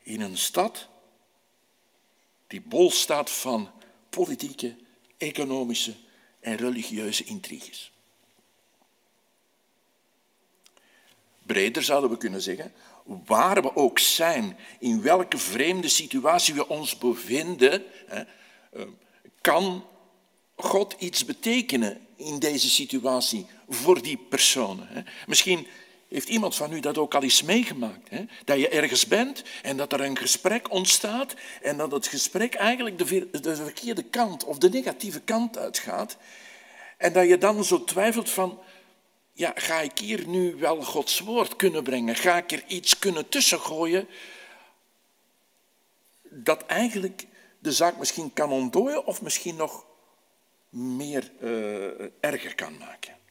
[0.03, 0.88] in een stad
[2.46, 3.70] die bol staat van
[4.11, 4.77] politieke,
[5.16, 5.94] economische
[6.40, 7.92] en religieuze intriges?
[11.46, 12.72] Breder zouden we kunnen zeggen,
[13.05, 18.20] waar we ook zijn, in welke vreemde situatie we ons bevinden, eh,
[19.40, 19.87] kan
[20.57, 25.07] God iets betekenen in deze situatie voor die personen.
[25.27, 25.66] Misschien
[26.14, 28.11] heeft iemand van u dat ook al eens meegemaakt.
[28.11, 28.24] Hè?
[28.44, 32.98] Dat je ergens bent en dat er een gesprek ontstaat en dat het gesprek eigenlijk
[32.98, 36.16] de, de verkeerde kant of de negatieve kant uitgaat.
[36.96, 38.61] En dat je dan zo twijfelt van,
[39.33, 42.14] ja, ga ik hier nu wel Gods woord kunnen brengen?
[42.14, 44.09] Ga ik er iets kunnen tussengooien
[46.22, 47.27] dat eigenlijk
[47.59, 49.85] de zaak misschien kan ontdooien of misschien nog
[50.70, 53.23] meer uh, erger kan maken?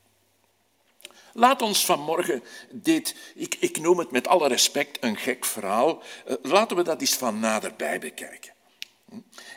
[1.33, 6.35] Laat ons vanmorgen dit, ik, ik noem het met alle respect een gek verhaal, eh,
[6.41, 8.53] laten we dat eens van naderbij bekijken.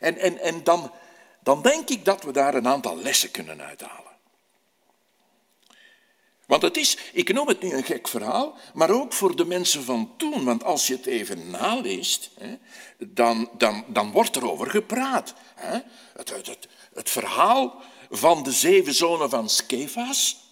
[0.01, 0.93] En, en, en dan,
[1.43, 4.05] dan denk ik dat we daar een aantal lessen kunnen uithalen.
[6.47, 9.85] Want het is, ik noem het nu een gek verhaal, maar ook voor de mensen
[9.85, 10.45] van toen.
[10.45, 12.31] Want als je het even naleest,
[12.99, 15.35] dan, dan, dan wordt er over gepraat.
[15.55, 20.46] Het, het, het, het verhaal van de zeven zonen van Skefas.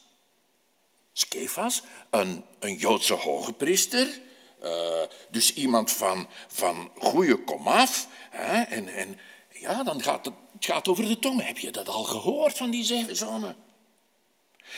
[1.17, 4.21] Skefas, een, een Joodse hogepriester.
[4.63, 8.09] Uh, dus iemand van, van goede komaf.
[8.31, 9.19] Hè, en, en
[9.51, 11.47] ja, dan gaat het, gaat over de tong.
[11.47, 13.57] Heb je dat al gehoord van die zeven zonen?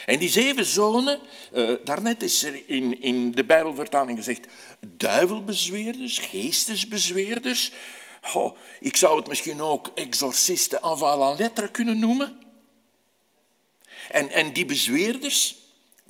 [0.06, 1.20] En die zeven zonen,
[1.52, 4.46] uh, daarnet is er in, in de Bijbelvertaling gezegd,
[4.80, 7.72] duivelbezweerders, geestesbezweerders.
[8.34, 12.40] Oh, ik zou het misschien ook exorcisten la lettre kunnen noemen.
[14.08, 15.56] En, en die bezweerders,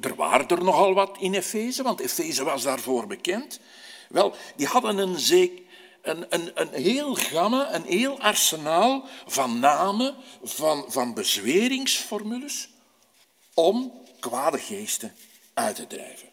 [0.01, 3.61] er waren er nogal wat in Efeze, want Efeze was daarvoor bekend.
[4.09, 5.19] Wel, die hadden een,
[6.03, 12.69] een, een, een heel gamma, een heel arsenaal van namen, van, van bezweringsformules
[13.55, 15.15] om kwade geesten
[15.55, 16.29] uit te drijven.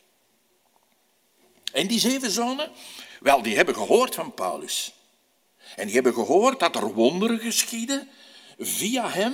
[1.72, 2.72] En die zeven zonen,
[3.20, 4.94] wel, die hebben gehoord van Paulus.
[5.76, 8.10] En die hebben gehoord dat er wonderen geschieden
[8.58, 9.34] via hem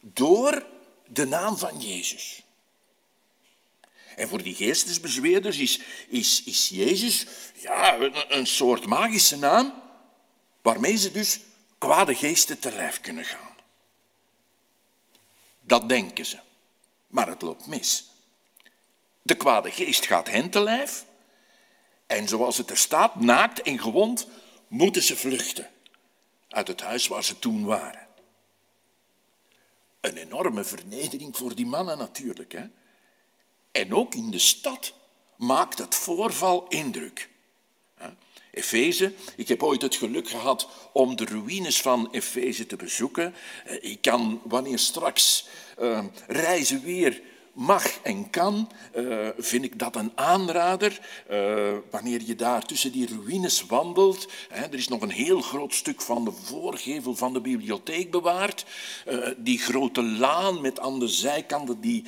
[0.00, 0.66] door
[1.06, 2.42] de naam van Jezus.
[4.20, 9.82] En voor die geestesbezweerders is, is, is Jezus ja, een, soort magische naam
[10.62, 11.40] waarmee ze dus
[11.78, 13.54] kwade geesten te lijf kunnen gaan.
[15.60, 16.38] Dat denken ze.
[17.06, 18.10] Maar het loopt mis.
[19.22, 21.04] De kwade geest gaat hen te lijf.
[22.06, 24.26] En zoals het er staat, naakt en gewond,
[24.68, 25.70] moeten ze vluchten
[26.48, 28.06] uit het huis waar ze toen waren.
[30.00, 32.52] Een enorme vernedering voor die mannen natuurlijk.
[32.52, 32.66] Hè?
[33.72, 34.92] En ook in de stad
[35.36, 37.28] maakt het voorval indruk.
[38.50, 43.34] Efeze, ik heb ooit het geluk gehad om de ruïnes van Efeze te bezoeken.
[43.64, 45.46] Eh, ik kan, wanneer straks
[45.80, 47.20] uh, reizen weer
[47.52, 51.00] mag en kan, uh, vind ik dat een aanrader.
[51.90, 54.28] Wanneer je daar tussen die ruïnes wandelt.
[54.48, 58.64] Hè, er is nog een heel groot stuk van de voorgevel van de bibliotheek bewaard.
[59.36, 62.04] Die grote laan met aan de zijkanten die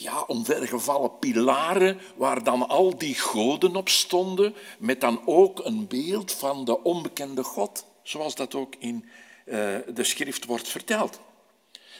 [0.00, 6.32] ja, omvergevallen pilaren waar dan al die goden op stonden, met dan ook een beeld
[6.32, 9.08] van de onbekende God, zoals dat ook in
[9.46, 9.54] uh,
[9.94, 11.20] de schrift wordt verteld.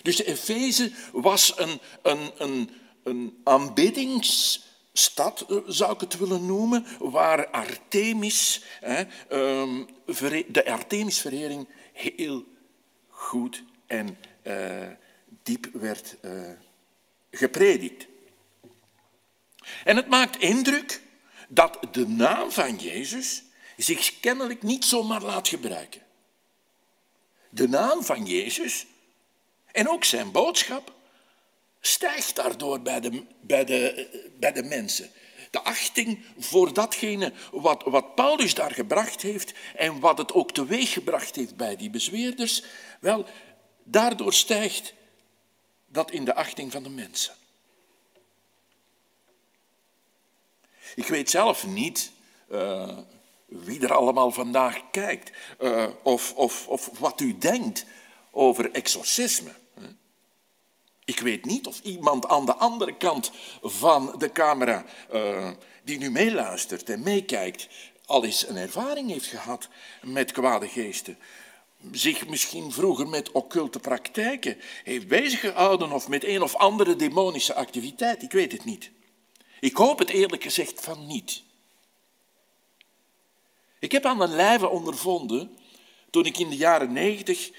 [0.03, 2.71] Dus de Efeze was een, een, een,
[3.03, 9.85] een aanbiddingsstad, eh, zou ik het willen noemen, waar Artemis, hè, ehm,
[10.49, 12.45] de Artemisverering heel
[13.09, 14.87] goed en uh,
[15.43, 16.51] diep werd uh,
[17.31, 18.07] gepredikt.
[19.85, 21.03] En het maakt indruk
[21.49, 23.43] dat de naam van Jezus
[23.77, 26.03] zich kennelijk niet zomaar laat gebruiken.
[27.51, 28.87] De naam van Jezus
[29.73, 30.93] en ook zijn boodschap
[31.81, 34.09] stijgt daardoor bij de, bij de,
[34.39, 35.11] bij de mensen.
[35.51, 41.37] De achting voor datgene wat, wat Paulus daar gebracht heeft en wat het ook teweeggebracht
[41.37, 42.63] heeft bij die bezweerders,
[43.01, 43.27] wel,
[43.85, 44.95] daardoor stijgt
[45.89, 47.35] dat in de achting van de mensen.
[50.95, 52.11] Ik weet zelf niet
[52.51, 52.99] uh,
[53.47, 55.31] wie er allemaal vandaag kijkt
[55.61, 57.85] uh, of, of, of wat u denkt
[58.31, 59.53] over exorcisme.
[61.05, 63.31] Ik weet niet of iemand aan de andere kant
[63.63, 65.51] van de camera uh,
[65.85, 67.69] die nu meeluistert en meekijkt,
[68.07, 69.69] al eens een ervaring heeft gehad
[70.03, 71.19] met kwade geesten.
[71.93, 78.23] Zich misschien vroeger met occulte praktijken heeft beziggehouden of met een of andere demonische activiteit.
[78.23, 78.91] Ik weet het niet.
[79.61, 81.43] Ik hoop het eerlijk gezegd van niet.
[83.79, 85.59] Ik heb aan mijn lijve ondervonden,
[86.11, 87.51] toen ik in de jaren negentig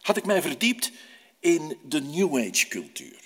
[0.00, 0.92] had ik mij verdiept
[1.40, 3.23] in de New Age cultuur.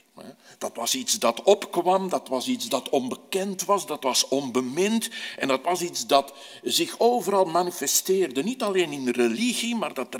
[0.58, 5.48] Dat was iets dat opkwam, dat was iets dat onbekend was, dat was onbemind en
[5.48, 8.42] dat was iets dat zich overal manifesteerde.
[8.42, 10.16] Niet alleen in religie, maar dat,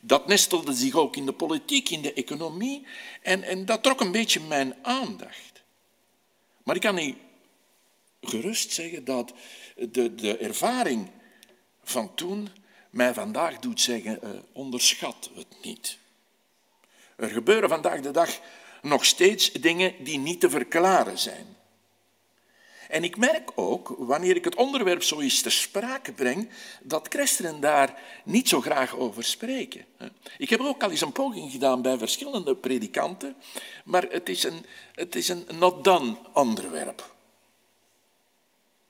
[0.00, 2.86] dat nestelde zich ook in de politiek, in de economie
[3.22, 5.62] en, en dat trok een beetje mijn aandacht.
[6.62, 7.16] Maar ik kan niet
[8.20, 9.32] gerust zeggen dat
[9.74, 11.10] de, de ervaring
[11.82, 12.48] van toen
[12.90, 15.98] mij vandaag doet zeggen, uh, onderschat het niet.
[17.16, 18.40] Er gebeuren vandaag de dag
[18.84, 21.56] nog steeds dingen die niet te verklaren zijn.
[22.88, 26.50] En ik merk ook, wanneer ik het onderwerp zo eens ter sprake breng,
[26.82, 29.84] dat christenen daar niet zo graag over spreken.
[30.38, 33.36] Ik heb ook al eens een poging gedaan bij verschillende predikanten,
[33.84, 37.14] maar het is een, het is een not done onderwerp.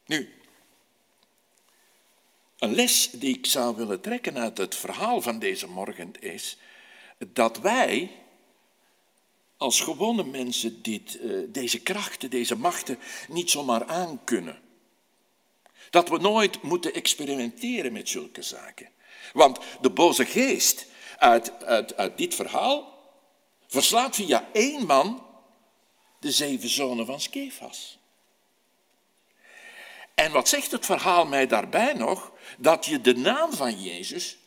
[0.07, 0.33] Nu,
[2.59, 6.59] een les die ik zou willen trekken uit het verhaal van deze morgen is
[7.33, 8.11] dat wij
[9.57, 12.99] als gewone mensen dit, eh, deze krachten, deze machten
[13.29, 14.63] niet zomaar aankunnen.
[15.91, 18.89] Dat we nooit moeten experimenteren met zulke zaken.
[19.33, 20.87] Want de boze geest
[21.19, 22.95] uit, uit, uit dit verhaal
[23.67, 25.27] verslaat via één man
[26.19, 27.99] de zeven zonen van Skefas.
[30.15, 32.33] En wat zegt het verhaal mij daarbij nog?
[32.59, 34.39] Dat je de naam van Jezus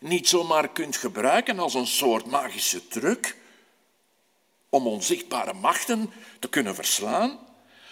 [0.00, 3.36] niet zomaar kunt gebruiken als een soort magische truc
[4.70, 7.38] om onzichtbare machten te kunnen verslaan.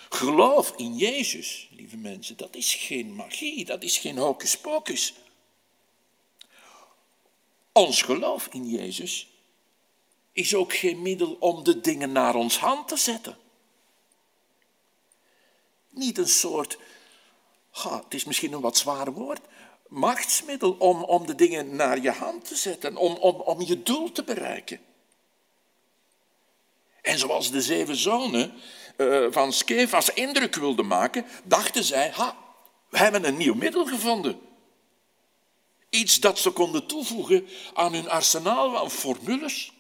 [0.09, 5.15] Geloof in Jezus, lieve mensen, dat is geen magie, dat is geen hocus pocus.
[7.73, 9.29] Ons geloof in Jezus
[10.33, 13.37] is ook geen middel om de dingen naar ons hand te zetten.
[15.91, 16.79] Niet een soort,
[17.73, 19.41] het is misschien een wat zwaar woord,
[19.89, 24.13] machtsmiddel om, om de dingen naar je hand te zetten, om, om, om je doel
[24.13, 24.81] te bereiken.
[27.09, 28.53] En zoals de zeven zonen
[28.97, 32.37] uh, van Skefas indruk wilden maken, dachten zij, ha,
[32.89, 34.41] we hebben een nieuw middel gevonden.
[35.91, 39.73] Iets dat ze konden toevoegen aan hun arsenaal van formules,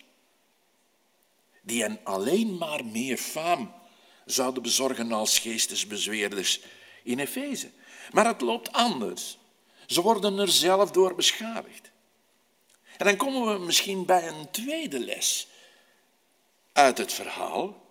[1.63, 3.75] die hen alleen maar meer faam
[4.25, 6.61] zouden bezorgen als geestesbezweerders
[7.03, 7.71] in Efeze.
[8.11, 9.39] Maar het loopt anders.
[9.87, 11.91] Ze worden er zelf door beschadigd.
[12.97, 15.49] En dan komen we misschien bij een tweede les
[16.79, 17.87] uit het verhaal.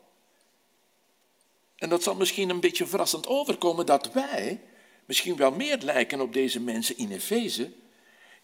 [1.76, 4.62] En dat zal misschien een beetje verrassend overkomen dat wij
[5.06, 7.72] misschien wel meer lijken op deze mensen in Efeze,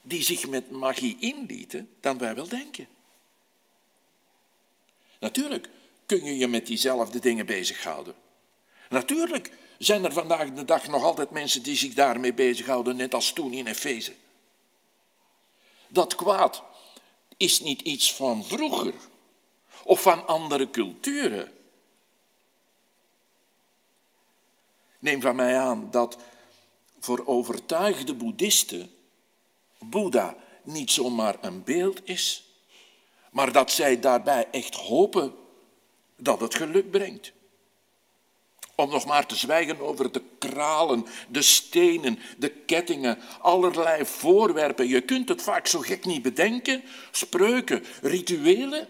[0.02, 2.88] die zich met magie inlieten, dan wij wel denken.
[5.20, 5.70] Natuurlijk
[6.06, 8.16] kun je je met diezelfde dingen bezighouden.
[8.90, 13.34] Natuurlijk zijn er vandaag de dag nog altijd mensen die zich daarmee bezighouden, net als
[13.34, 14.14] toen in Efeze.
[15.88, 16.64] Dat kwaad
[17.38, 18.94] is niet iets van vroeger
[19.84, 21.52] of van andere culturen.
[25.00, 26.18] Neem van mij aan dat
[27.00, 28.92] voor overtuigde boeddhisten
[29.90, 32.44] Boeddha niet zomaar een beeld is,
[33.32, 35.34] maar dat zij daarbij echt hopen
[36.16, 37.32] dat het geluk brengt.
[38.76, 44.88] Om nog maar te zwijgen over de kralen, de stenen, de kettingen, allerlei voorwerpen.
[44.88, 46.84] Je kunt het vaak zo gek niet bedenken.
[47.12, 48.88] Spreuken, rituelen,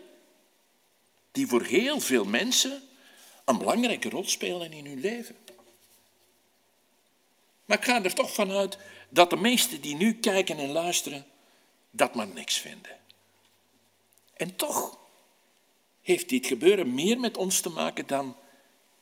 [1.33, 2.81] die voor heel veel mensen
[3.45, 5.35] een belangrijke rol spelen in hun leven.
[7.65, 8.77] Maar ik ga er toch vanuit
[9.09, 11.25] dat de meesten die nu kijken en luisteren,
[11.91, 12.97] dat maar niks vinden.
[14.33, 14.97] En toch
[16.01, 18.35] heeft dit gebeuren meer met ons te maken dan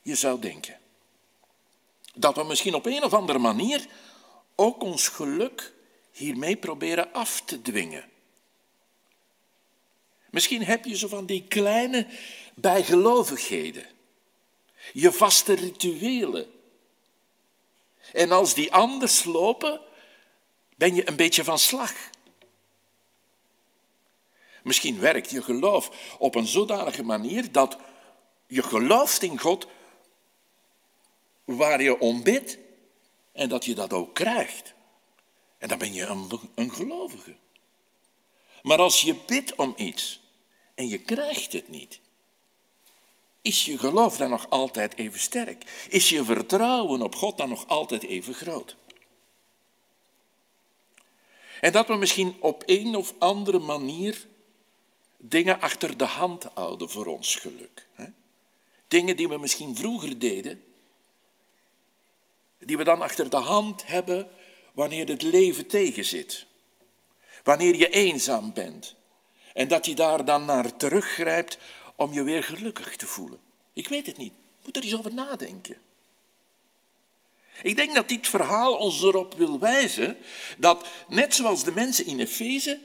[0.02, 0.80] je zou denken.
[2.14, 3.88] Dat we misschien op een of andere manier
[4.56, 5.74] ook ons geluk
[6.12, 8.11] hiermee proberen af te dwingen.
[10.32, 12.08] Misschien heb je zo van die kleine
[12.56, 13.86] bijgelovigheden,
[14.94, 16.52] je vaste rituelen.
[18.14, 19.82] En als die anders lopen,
[20.78, 21.94] ben je een beetje van slag.
[24.64, 27.78] Misschien werkt je geloof op een zodanige manier dat
[28.48, 29.68] je gelooft in God
[31.44, 32.58] waar je om bidt
[33.32, 34.74] en dat je dat ook krijgt.
[35.58, 37.36] En dan ben je een, een gelovige.
[38.62, 40.21] Maar als je bidt om iets
[40.82, 42.00] en je krijgt het niet,
[43.42, 45.88] is je geloof dan nog altijd even sterk?
[45.90, 48.76] Is je vertrouwen op God dan nog altijd even groot?
[51.60, 54.28] En dat we misschien op een of andere manier
[55.18, 57.88] dingen achter de hand houden voor ons geluk.
[58.88, 60.64] Dingen die we misschien vroeger deden,
[62.58, 64.30] die we dan achter de hand hebben
[64.74, 66.46] wanneer het leven tegenzit.
[67.44, 68.96] Wanneer je eenzaam bent.
[69.54, 71.58] En dat je daar dan naar teruggrijpt
[71.96, 73.40] om je weer gelukkig te voelen.
[73.74, 74.34] Ik weet het niet.
[74.66, 75.78] Moet er eens over nadenken.
[77.62, 80.18] Ik denk dat dit verhaal ons erop wil wijzen
[80.58, 82.80] dat, net zoals de mensen in Efeze,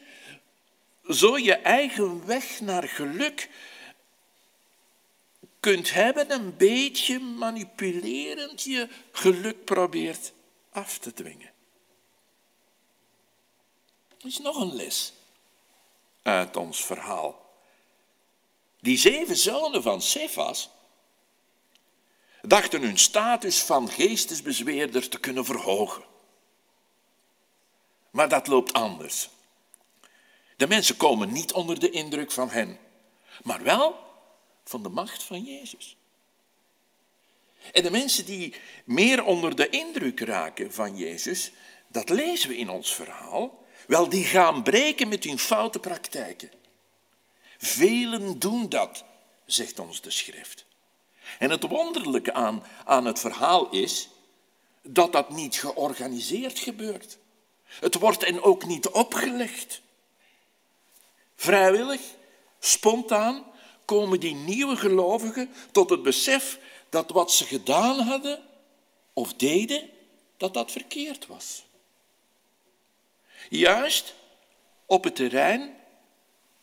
[1.08, 3.50] zo je eigen weg naar geluk
[5.60, 10.32] kunt hebben, een beetje manipulerend je geluk probeert
[10.70, 11.50] af te dwingen.
[14.18, 15.12] Er is nog een les
[16.26, 17.44] uit ons verhaal.
[18.80, 20.70] Die zeven zonen van Cephas
[22.42, 26.04] dachten hun status van geestesbezweerder te kunnen verhogen.
[28.10, 29.28] Maar dat loopt anders.
[30.56, 32.78] De mensen komen niet onder de indruk van hen,
[33.42, 33.98] maar wel
[34.64, 35.96] van de macht van Jezus.
[37.72, 38.54] En de mensen die
[38.84, 41.52] meer onder de indruk raken van Jezus,
[41.88, 46.50] dat lezen we in ons verhaal, wel, die gaan breken met hun foute praktijken.
[47.58, 49.04] Velen doen dat,
[49.44, 50.64] zegt ons de schrift.
[51.38, 54.08] En het wonderlijke aan, aan het verhaal is
[54.82, 57.18] dat dat niet georganiseerd gebeurt.
[57.66, 59.80] Het wordt en ook niet opgelegd.
[61.36, 62.00] Vrijwillig,
[62.58, 63.44] spontaan
[63.84, 66.58] komen die nieuwe gelovigen tot het besef
[66.88, 68.42] dat wat ze gedaan hadden
[69.12, 69.90] of deden,
[70.36, 71.64] dat dat verkeerd was.
[73.48, 74.14] Juist
[74.86, 75.76] op het terrein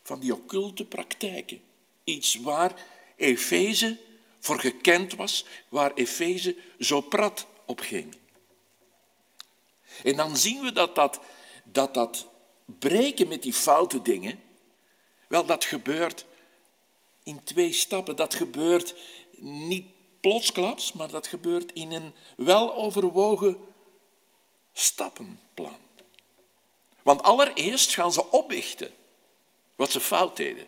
[0.02, 1.62] van die occulte praktijken.
[2.04, 2.84] Iets waar
[3.16, 3.98] Efeze
[4.38, 8.16] voor gekend was, waar Efeze zo prat op ging.
[10.04, 11.20] En dan zien we dat dat,
[11.64, 12.26] dat dat
[12.64, 14.40] breken met die foute dingen,
[15.28, 16.26] wel dat gebeurt
[17.22, 18.16] in twee stappen.
[18.16, 18.94] Dat gebeurt
[19.40, 19.86] niet
[20.20, 23.56] plotsklaps, maar dat gebeurt in een weloverwogen
[24.72, 25.83] stappenplan.
[27.04, 28.94] Want allereerst gaan ze opbichten
[29.76, 30.66] wat ze fout deden.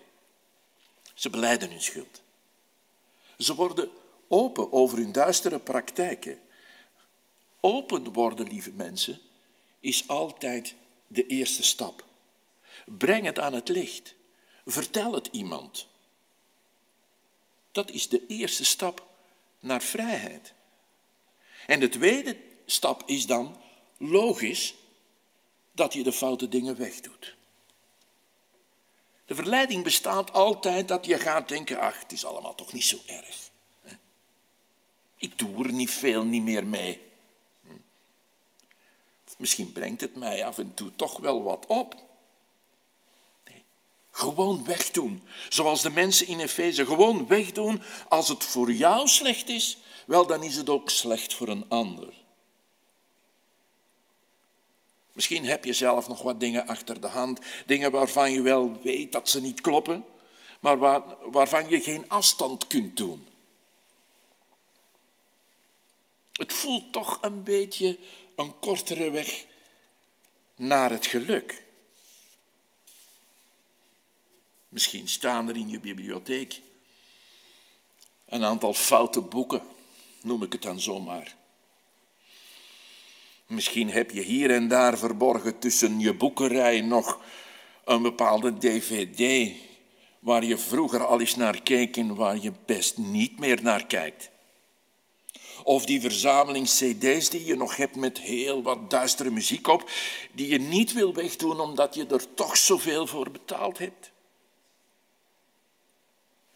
[1.14, 2.22] Ze beleiden hun schuld.
[3.38, 3.90] Ze worden
[4.28, 6.40] open over hun duistere praktijken.
[7.60, 9.20] Open worden, lieve mensen,
[9.80, 10.74] is altijd
[11.06, 12.04] de eerste stap.
[12.84, 14.14] Breng het aan het licht.
[14.66, 15.86] Vertel het iemand.
[17.72, 19.06] Dat is de eerste stap
[19.60, 20.52] naar vrijheid.
[21.66, 23.56] En de tweede stap is dan
[23.96, 24.74] logisch
[25.76, 27.34] dat je de foute dingen wegdoet.
[29.26, 32.98] De verleiding bestaat altijd dat je gaat denken, ach, het is allemaal toch niet zo
[33.06, 33.50] erg.
[35.16, 37.00] Ik doe er niet veel niet meer mee.
[39.38, 41.94] Misschien brengt het mij af en toe toch wel wat op.
[43.44, 43.64] Nee.
[44.10, 46.86] Gewoon wegdoen, zoals de mensen in Efeze.
[46.86, 51.48] Gewoon wegdoen als het voor jou slecht is, wel dan is het ook slecht voor
[51.48, 52.25] een ander.
[55.16, 59.12] Misschien heb je zelf nog wat dingen achter de hand, dingen waarvan je wel weet
[59.12, 60.04] dat ze niet kloppen,
[60.60, 63.26] maar waar, waarvan je geen afstand kunt doen.
[66.32, 67.98] Het voelt toch een beetje
[68.36, 69.46] een kortere weg
[70.56, 71.64] naar het geluk.
[74.68, 76.60] Misschien staan er in je bibliotheek
[78.26, 79.62] een aantal foute boeken,
[80.22, 81.35] noem ik het dan zomaar.
[83.46, 87.20] Misschien heb je hier en daar verborgen tussen je boekenrij nog
[87.84, 89.50] een bepaalde dvd
[90.18, 94.30] waar je vroeger al eens naar keek en waar je best niet meer naar kijkt.
[95.62, 99.90] Of die verzameling cd's die je nog hebt met heel wat duistere muziek op,
[100.32, 104.10] die je niet wil wegdoen omdat je er toch zoveel voor betaald hebt.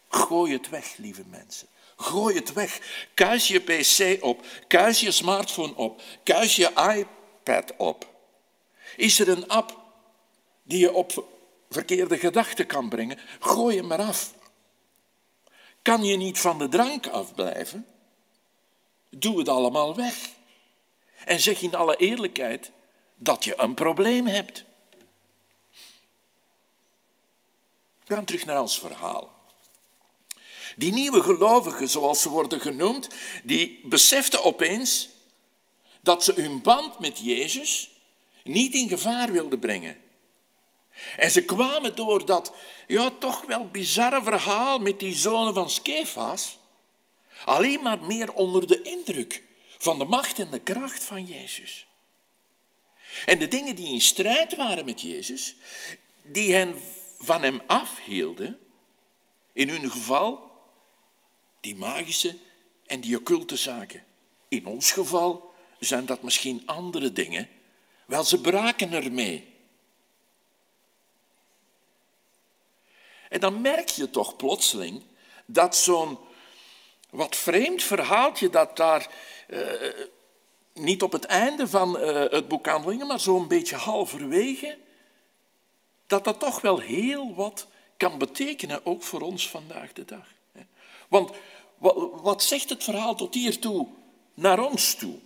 [0.09, 1.67] Gooi het weg, lieve mensen.
[2.01, 2.79] Gooi het weg.
[3.13, 4.45] Kuis je pc op.
[4.67, 6.01] Kuis je smartphone op.
[6.23, 8.09] Kuis je iPad op.
[8.95, 9.79] Is er een app
[10.63, 11.27] die je op
[11.69, 13.19] verkeerde gedachten kan brengen?
[13.39, 14.33] Gooi hem maar af.
[15.81, 17.87] Kan je niet van de drank afblijven?
[19.09, 20.29] Doe het allemaal weg.
[21.25, 22.71] En zeg in alle eerlijkheid
[23.15, 24.63] dat je een probleem hebt.
[28.05, 29.40] We gaan terug naar ons verhaal.
[30.81, 33.07] Die nieuwe gelovigen, zoals ze worden genoemd,
[33.43, 35.09] die beseften opeens
[36.01, 37.91] dat ze hun band met Jezus
[38.43, 39.97] niet in gevaar wilden brengen.
[41.17, 42.53] En ze kwamen door dat
[42.87, 46.57] ja, toch wel bizarre verhaal met die zonen van Skefas
[47.45, 49.43] alleen maar meer onder de indruk
[49.77, 51.87] van de macht en de kracht van Jezus.
[53.25, 55.55] En de dingen die in strijd waren met Jezus,
[56.21, 56.75] die hen
[57.19, 58.59] van hem afhielden,
[59.53, 60.50] in hun geval
[61.61, 62.37] die magische
[62.85, 64.03] en die occulte zaken.
[64.47, 67.49] In ons geval zijn dat misschien andere dingen.
[68.05, 69.49] Wel, ze braken ermee.
[73.29, 75.01] En dan merk je toch plotseling
[75.45, 76.17] dat zo'n
[77.09, 79.09] wat vreemd verhaaltje dat daar
[79.49, 79.71] uh,
[80.73, 84.77] niet op het einde van uh, het boek Handelingen, maar zo'n beetje halverwege,
[86.07, 90.27] dat dat toch wel heel wat kan betekenen, ook voor ons vandaag de dag.
[91.11, 91.31] Want
[92.21, 93.87] wat zegt het verhaal tot hiertoe
[94.33, 95.19] naar ons toe?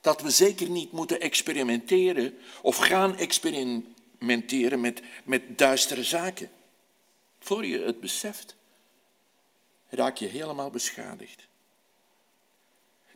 [0.00, 6.50] Dat we zeker niet moeten experimenteren of gaan experimenteren met, met duistere zaken.
[7.38, 8.56] Voor je het beseft,
[9.88, 11.48] raak je helemaal beschadigd.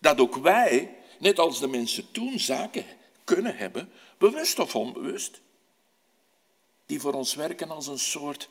[0.01, 2.85] Dat ook wij, net als de mensen toen, zaken
[3.25, 5.41] kunnen hebben, bewust of onbewust,
[6.87, 8.49] die voor ons werken als een soort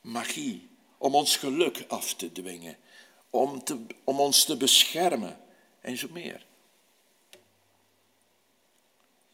[0.00, 0.67] magie,
[0.98, 2.76] om ons geluk af te dwingen,
[3.30, 5.40] om, te, om ons te beschermen
[5.80, 6.46] en zo meer.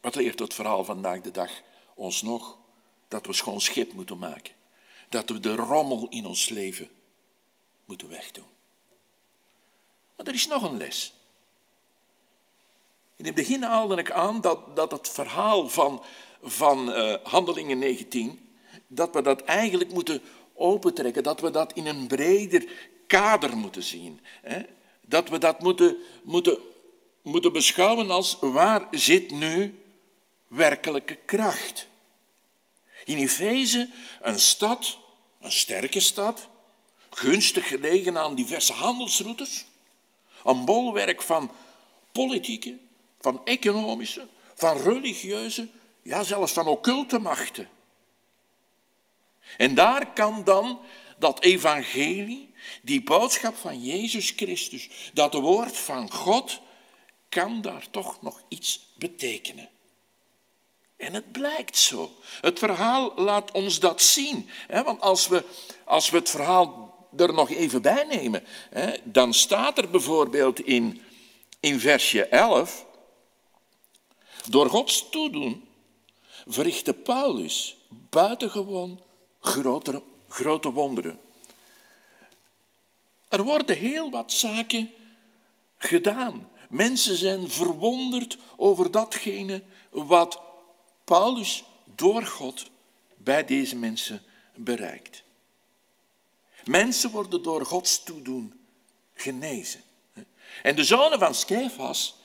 [0.01, 1.51] Wat leert het verhaal vandaag de dag
[1.93, 2.57] ons nog?
[3.07, 4.53] Dat we schoon schip moeten maken.
[5.09, 6.89] Dat we de rommel in ons leven
[7.85, 8.45] moeten wegdoen.
[10.15, 11.13] Maar er is nog een les.
[13.15, 16.03] In het begin haalde ik aan dat, dat het verhaal van,
[16.41, 18.55] van uh, Handelingen 19,
[18.87, 20.21] dat we dat eigenlijk moeten
[20.55, 22.65] opentrekken, dat we dat in een breder
[23.07, 24.19] kader moeten zien.
[24.41, 24.61] Hè?
[25.01, 26.57] Dat we dat moeten, moeten,
[27.21, 29.79] moeten beschouwen als waar zit nu
[30.47, 31.87] werkelijke kracht.
[33.05, 33.89] In Efeze,
[34.21, 34.97] een stad,
[35.41, 36.47] een sterke stad,
[37.09, 39.65] gunstig gelegen aan diverse handelsroutes,
[40.43, 41.51] een bolwerk van
[42.11, 42.77] politieke,
[43.19, 45.67] van economische, van religieuze,
[46.01, 47.69] ja zelfs van occulte machten.
[49.57, 50.79] En daar kan dan
[51.17, 56.59] dat evangelie, die boodschap van Jezus Christus, dat woord van God,
[57.29, 59.69] kan daar toch nog iets betekenen.
[60.97, 62.11] En het blijkt zo.
[62.41, 64.49] Het verhaal laat ons dat zien.
[64.67, 65.43] Want als we,
[65.85, 68.43] als we het verhaal er nog even bij nemen,
[69.03, 71.01] dan staat er bijvoorbeeld in,
[71.59, 72.85] in versje 11,
[74.49, 75.67] door Gods toedoen
[76.47, 77.77] verrichtte Paulus
[78.09, 79.01] buitengewoon
[79.45, 81.19] grote, grote wonderen.
[83.29, 84.91] Er worden heel wat zaken
[85.77, 86.49] gedaan.
[86.69, 90.41] Mensen zijn verwonderd over datgene wat
[91.03, 91.63] Paulus
[91.95, 92.69] door God
[93.17, 94.21] bij deze mensen
[94.55, 95.23] bereikt.
[96.65, 98.53] Mensen worden door Gods toedoen
[99.13, 99.81] genezen.
[100.63, 102.15] En de zonen van Skefas,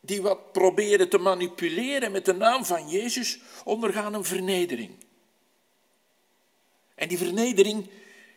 [0.00, 4.90] die wat proberen te manipuleren met de naam van Jezus, ondergaan een vernedering.
[7.00, 7.90] En die vernedering,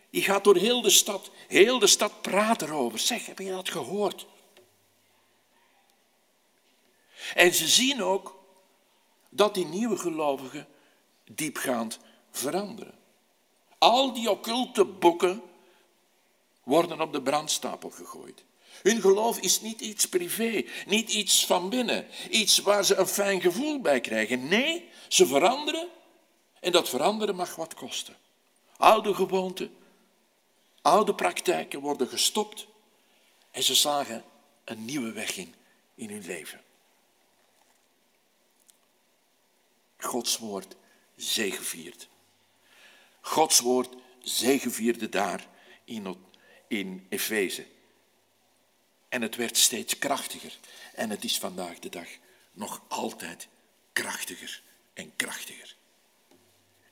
[0.10, 1.32] die gaat door heel de stad.
[1.48, 3.00] Heel de stad praat erover.
[3.00, 4.26] Zeg, heb je dat gehoord?
[7.34, 8.40] En ze zien ook
[9.30, 10.68] dat die nieuwe gelovigen
[11.24, 12.00] diepgaand
[12.32, 12.94] veranderen.
[13.78, 15.42] Al die occulte boeken
[16.64, 18.44] worden op de brandstapel gegooid.
[18.82, 23.42] Hun geloof is niet iets privé, niet iets van binnen, iets waar ze een fijn
[23.42, 24.48] gevoel bij krijgen.
[24.48, 25.88] Nee, ze veranderen
[26.60, 28.22] en dat veranderen mag wat kosten.
[28.78, 29.78] Oude gewoonten,
[30.82, 32.68] oude praktijken worden gestopt
[33.52, 34.24] en ze slagen
[34.64, 35.56] een nieuwe weg in
[35.96, 36.62] in hun leven.
[39.98, 40.76] Gods woord
[41.16, 42.08] zegeviert.
[43.22, 45.48] Gods woord zegevierde daar
[45.84, 46.26] in,
[46.68, 47.66] in Efeze.
[49.10, 50.58] En het werd steeds krachtiger.
[50.94, 52.08] En het is vandaag de dag
[52.52, 53.48] nog altijd
[53.94, 54.62] krachtiger
[54.94, 55.76] en krachtiger.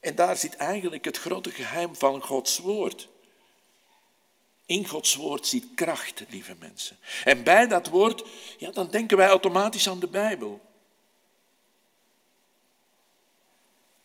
[0.01, 3.07] En daar zit eigenlijk het grote geheim van Gods woord.
[4.65, 6.97] In Gods woord zit kracht, lieve mensen.
[7.23, 8.23] En bij dat woord,
[8.57, 10.61] ja, dan denken wij automatisch aan de Bijbel.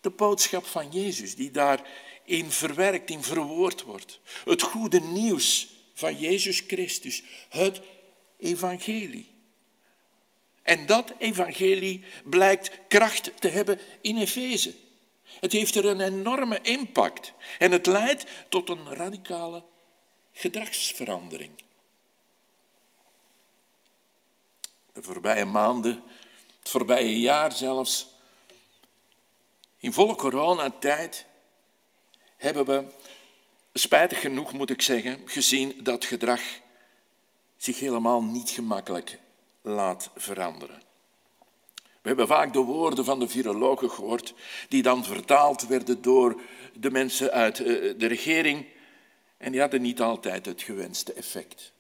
[0.00, 4.20] De boodschap van Jezus, die daarin verwerkt, in verwoord wordt.
[4.44, 7.80] Het goede nieuws van Jezus Christus, het
[8.38, 9.34] evangelie.
[10.62, 14.74] En dat evangelie blijkt kracht te hebben in Efeze.
[15.26, 19.64] Het heeft er een enorme impact en het leidt tot een radicale
[20.32, 21.50] gedragsverandering.
[24.92, 26.02] De voorbije maanden,
[26.58, 28.08] het voorbije jaar zelfs,
[29.76, 31.26] in volle coronatijd
[32.36, 32.84] hebben we,
[33.72, 36.40] spijtig genoeg moet ik zeggen, gezien dat gedrag
[37.56, 39.18] zich helemaal niet gemakkelijk
[39.62, 40.85] laat veranderen.
[42.06, 44.34] We hebben vaak de woorden van de virologen gehoord,
[44.68, 46.40] die dan vertaald werden door
[46.74, 48.66] de mensen uit eh, de regering,
[49.36, 51.72] en die hadden niet altijd het gewenste effect.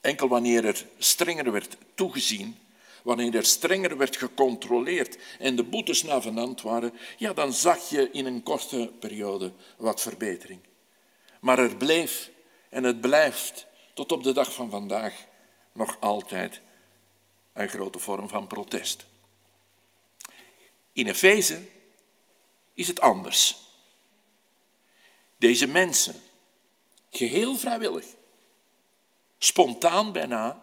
[0.00, 2.58] Enkel wanneer er strenger werd toegezien,
[3.02, 8.26] wanneer er strenger werd gecontroleerd en de boetes navenant waren, ja, dan zag je in
[8.26, 10.60] een korte periode wat verbetering.
[11.40, 12.30] Maar er bleef
[12.68, 15.14] en het blijft tot op de dag van vandaag
[15.72, 16.60] nog altijd
[17.52, 19.06] een grote vorm van protest.
[20.92, 21.68] In Efeze
[22.74, 23.56] is het anders.
[25.36, 26.22] Deze mensen,
[27.10, 28.06] geheel vrijwillig,
[29.38, 30.62] spontaan bijna,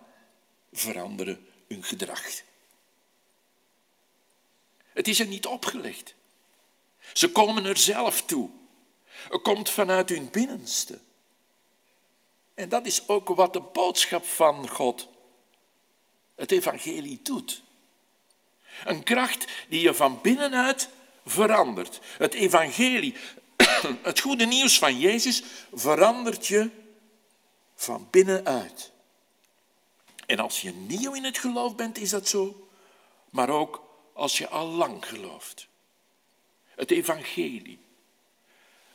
[0.72, 2.24] veranderen hun gedrag.
[4.94, 6.16] Het is er niet opgelegd.
[7.14, 8.50] Ze komen er zelf toe.
[9.06, 11.00] Het komt vanuit hun binnenste.
[12.54, 15.08] En dat is ook wat de boodschap van God,
[16.38, 17.62] het evangelie, doet.
[18.86, 20.90] Een kracht die je van binnenuit
[21.26, 22.00] verandert.
[22.18, 23.16] Het evangelie
[24.02, 26.70] Het goede nieuws van Jezus verandert je
[27.76, 28.92] van binnenuit.
[30.26, 32.68] En als je nieuw in het geloof bent, is dat zo.
[33.30, 33.84] Maar ook
[34.14, 35.68] als je al lang gelooft.
[36.76, 37.80] Het evangelie.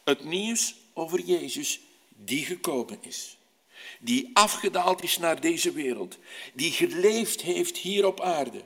[0.04, 3.36] Het nieuws over Jezus die gekomen is.
[4.00, 6.18] Die afgedaald is naar deze wereld.
[6.54, 8.62] Die geleefd heeft hier op aarde.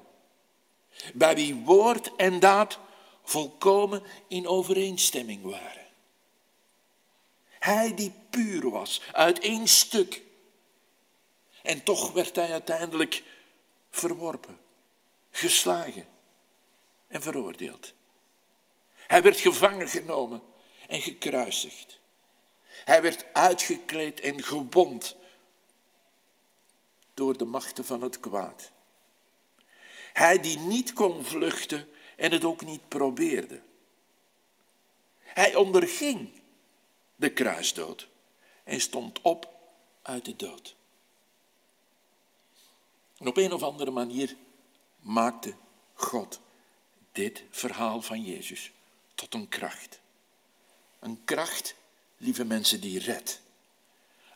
[1.15, 2.79] Bij wie woord en daad
[3.23, 5.87] volkomen in overeenstemming waren.
[7.59, 10.23] Hij die puur was, uit één stuk.
[11.63, 13.23] En toch werd hij uiteindelijk
[13.91, 14.59] verworpen,
[15.31, 16.07] geslagen
[17.07, 17.95] en veroordeeld.
[19.07, 20.43] Hij werd gevangen genomen
[20.89, 21.99] en gekruisigd.
[22.85, 25.17] Hij werd uitgekleed en gewond
[27.15, 28.71] door de machten van het kwaad.
[30.13, 33.61] Hij die niet kon vluchten en het ook niet probeerde.
[35.19, 36.31] Hij onderging
[37.17, 38.09] de kruisdood
[38.65, 39.55] en stond op
[40.03, 40.77] uit de dood.
[43.19, 44.37] En op een of andere manier
[45.01, 45.55] maakte
[45.95, 46.41] God
[47.13, 48.73] dit verhaal van Jezus
[49.15, 50.01] tot een kracht.
[50.99, 51.75] Een kracht,
[52.17, 53.41] lieve mensen, die redt.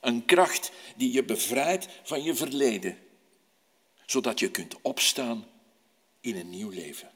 [0.00, 2.98] Een kracht die je bevrijdt van je verleden,
[4.06, 5.46] zodat je kunt opstaan
[6.20, 7.10] in een nieuw leven.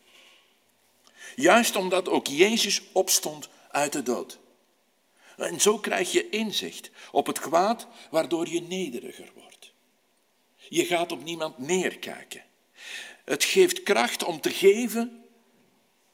[1.36, 4.38] Juist omdat ook Jezus opstond uit de dood.
[5.36, 9.72] En zo krijg je inzicht op het kwaad waardoor je nederiger wordt.
[10.68, 12.44] Je gaat op niemand neerkijken.
[13.24, 15.24] Het geeft kracht om te geven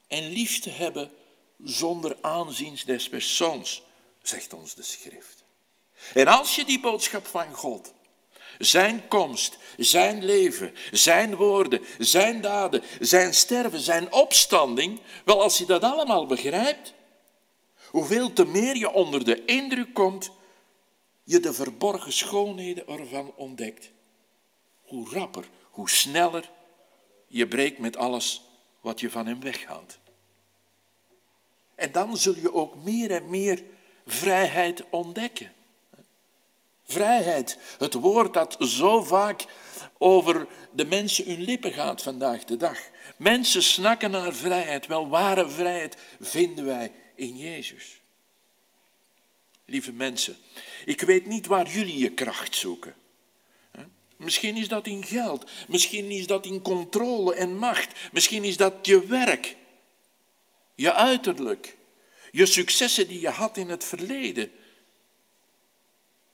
[0.07, 1.11] en lief te hebben
[1.63, 3.83] zonder aanzien des persoons,
[4.21, 5.43] zegt ons de schrift.
[6.13, 7.93] En als je die boodschap van God,
[8.57, 15.65] zijn komst, zijn leven, zijn woorden, zijn daden, zijn sterven, zijn opstanding, wel als je
[15.65, 16.93] dat allemaal begrijpt,
[17.87, 20.31] hoeveel te meer je onder de indruk komt,
[21.23, 23.91] je de verborgen schoonheden ervan ontdekt.
[24.81, 26.49] Hoe rapper, hoe sneller
[27.27, 28.41] je breekt met alles
[28.81, 29.99] wat je van hem weghaalt.
[31.75, 33.63] En dan zul je ook meer en meer
[34.05, 35.51] vrijheid ontdekken.
[36.83, 39.45] Vrijheid, het woord dat zo vaak
[39.97, 42.79] over de mensen hun lippen gaat vandaag de dag.
[43.17, 44.87] Mensen snakken naar vrijheid.
[44.87, 47.99] Wel, ware vrijheid vinden wij in Jezus.
[49.65, 50.37] Lieve mensen,
[50.85, 52.95] ik weet niet waar jullie je kracht zoeken.
[54.21, 58.73] Misschien is dat in geld, misschien is dat in controle en macht, misschien is dat
[58.81, 59.55] je werk,
[60.75, 61.77] je uiterlijk,
[62.31, 64.51] je successen die je had in het verleden.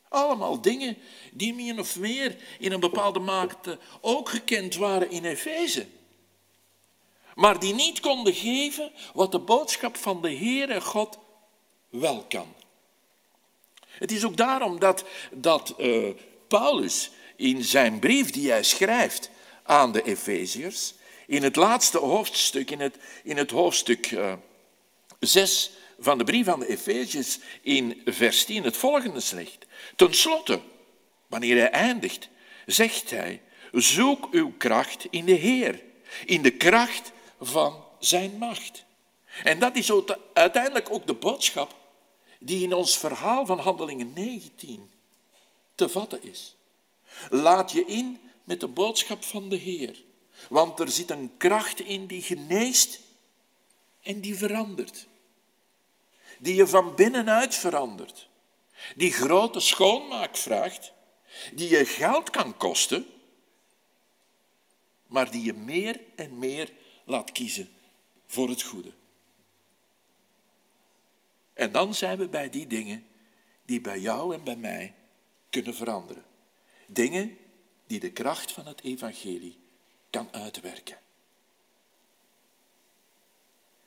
[0.09, 0.97] Allemaal dingen
[1.31, 5.87] die min of meer in een bepaalde mate ook gekend waren in Efeze.
[7.35, 11.17] Maar die niet konden geven wat de boodschap van de Heere God
[11.89, 12.53] wel kan.
[13.87, 16.09] Het is ook daarom dat, dat uh,
[16.47, 19.29] Paulus in zijn brief die hij schrijft
[19.63, 20.93] aan de Efeziërs,
[21.27, 24.37] in het laatste hoofdstuk, in het, in het hoofdstuk uh, eh,
[25.19, 29.65] 6 van de brief aan de Efeziërs, in vers 10 het volgende zegt.
[29.95, 30.61] Ten slotte,
[31.27, 32.29] wanneer hij eindigt,
[32.65, 33.41] zegt hij,
[33.71, 35.83] zoek uw kracht in de Heer,
[36.25, 38.85] in de kracht van zijn macht.
[39.43, 39.91] En dat is
[40.33, 41.75] uiteindelijk ook de boodschap
[42.39, 44.91] die in ons verhaal van Handelingen 19
[45.75, 46.55] te vatten is.
[47.29, 50.03] Laat je in met de boodschap van de Heer,
[50.49, 52.99] want er zit een kracht in die geneest
[54.03, 55.07] en die verandert.
[56.39, 58.29] Die je van binnenuit verandert.
[58.95, 60.93] Die grote schoonmaak vraagt,
[61.53, 63.05] die je geld kan kosten,
[65.07, 66.71] maar die je meer en meer
[67.05, 67.69] laat kiezen
[68.25, 68.91] voor het goede.
[71.53, 73.07] En dan zijn we bij die dingen
[73.65, 74.93] die bij jou en bij mij
[75.49, 76.23] kunnen veranderen.
[76.87, 77.37] Dingen
[77.87, 79.57] die de kracht van het evangelie
[80.09, 80.97] kan uitwerken.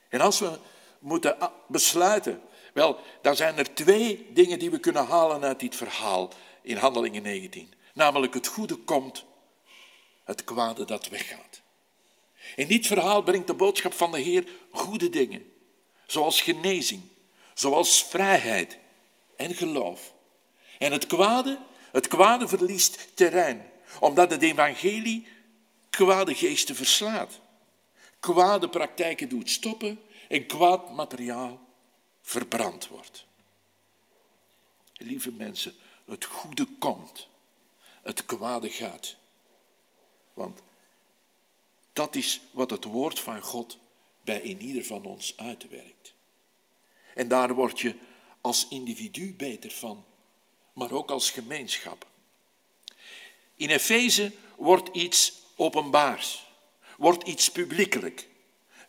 [0.08, 0.58] En als we
[1.00, 1.36] moeten
[1.68, 2.40] besluiten,
[2.72, 6.30] wel, dan zijn er twee dingen die we kunnen halen uit dit verhaal
[6.62, 7.72] in Handelingen 19.
[7.94, 9.24] Namelijk het goede komt,
[10.24, 11.60] het kwade dat weggaat.
[12.56, 15.52] In dit verhaal brengt de boodschap van de Heer goede dingen,
[16.06, 17.02] zoals genezing,
[17.54, 18.78] zoals vrijheid
[19.36, 20.12] en geloof.
[20.78, 21.58] En het kwade,
[21.92, 23.70] het kwade verliest terrein,
[24.00, 25.26] omdat het evangelie
[25.90, 27.40] kwade geesten verslaat.
[28.20, 31.60] Kwade praktijken doet stoppen en kwaad materiaal
[32.22, 33.26] verbrand wordt.
[34.92, 35.74] Lieve mensen,
[36.04, 37.28] het goede komt,
[38.02, 39.16] het kwade gaat.
[40.34, 40.62] Want
[41.92, 43.78] dat is wat het woord van God
[44.24, 46.14] bij in ieder van ons uitwerkt.
[47.14, 47.94] En daar word je
[48.40, 50.04] als individu beter van,
[50.72, 52.06] maar ook als gemeenschap.
[53.54, 56.46] In Efeze wordt iets openbaars,
[56.96, 58.28] wordt iets publiekelijk.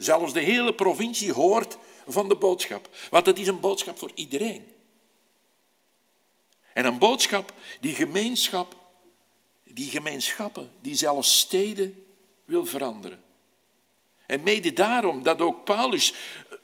[0.02, 1.78] Zelfs de hele provincie hoort
[2.08, 4.68] van de boodschap, want het is een boodschap voor iedereen.
[6.74, 8.76] En een boodschap die gemeenschap,
[9.64, 12.06] die gemeenschappen, die zelfs steden
[12.46, 13.24] wil veranderen.
[14.26, 16.14] En mede daarom dat ook Paulus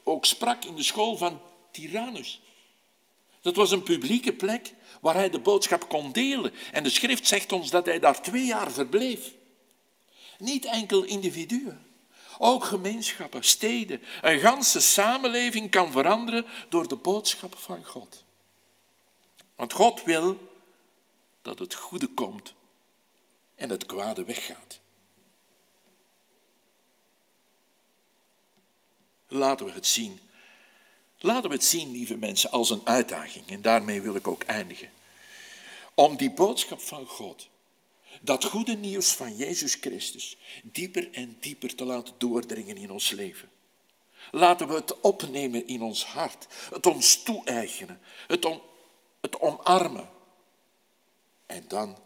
[0.04, 2.42] ook sprak in de school van Tyrannus.
[3.42, 6.54] Dat was een publieke plek waar hij de boodschap kon delen.
[6.72, 9.34] En de schrift zegt ons dat hij daar twee jaar verbleef.
[10.38, 11.87] Niet enkel individuen,
[12.38, 18.24] ook gemeenschappen, steden, een ganse samenleving kan veranderen door de boodschap van God.
[19.56, 20.52] Want God wil
[21.42, 22.54] dat het goede komt
[23.56, 24.80] en het kwade weggaat.
[29.28, 30.20] Laten we het zien.
[31.20, 33.48] Laten we het zien, lieve mensen, als een uitdaging.
[33.48, 34.90] En daarmee wil ik ook eindigen.
[35.94, 37.48] Om die boodschap van God,
[38.28, 43.50] dat goede nieuws van Jezus Christus, dieper en dieper te laten doordringen in ons leven.
[44.32, 48.62] Laten we het opnemen in ons hart, het ons toe-eigenen, het, om,
[49.22, 50.10] het omarmen.
[51.46, 51.98] En dan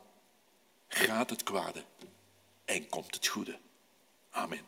[0.87, 1.83] gaat het kwade
[2.65, 3.59] en komt het goede.
[4.29, 4.65] Amen.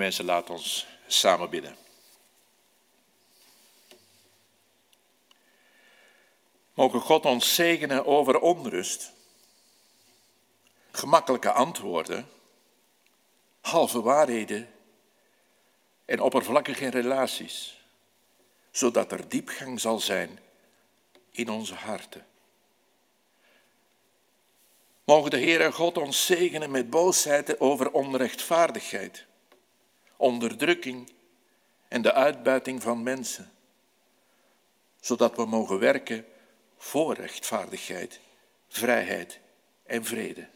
[0.00, 1.76] Mensen, laat ons samen bidden.
[6.74, 9.12] Mogen God ons zegenen over onrust,
[10.90, 12.28] gemakkelijke antwoorden,
[13.60, 14.68] halve waarheden
[16.04, 17.82] en oppervlakkige relaties,
[18.70, 20.38] zodat er diepgang zal zijn
[21.30, 22.26] in onze harten.
[25.04, 29.28] Mogen de Heere God ons zegenen met boosheid over onrechtvaardigheid
[30.20, 31.12] onderdrukking
[31.88, 33.52] en de uitbuiting van mensen,
[35.00, 36.26] zodat we mogen werken
[36.76, 38.20] voor rechtvaardigheid,
[38.68, 39.40] vrijheid
[39.82, 40.48] en vrede.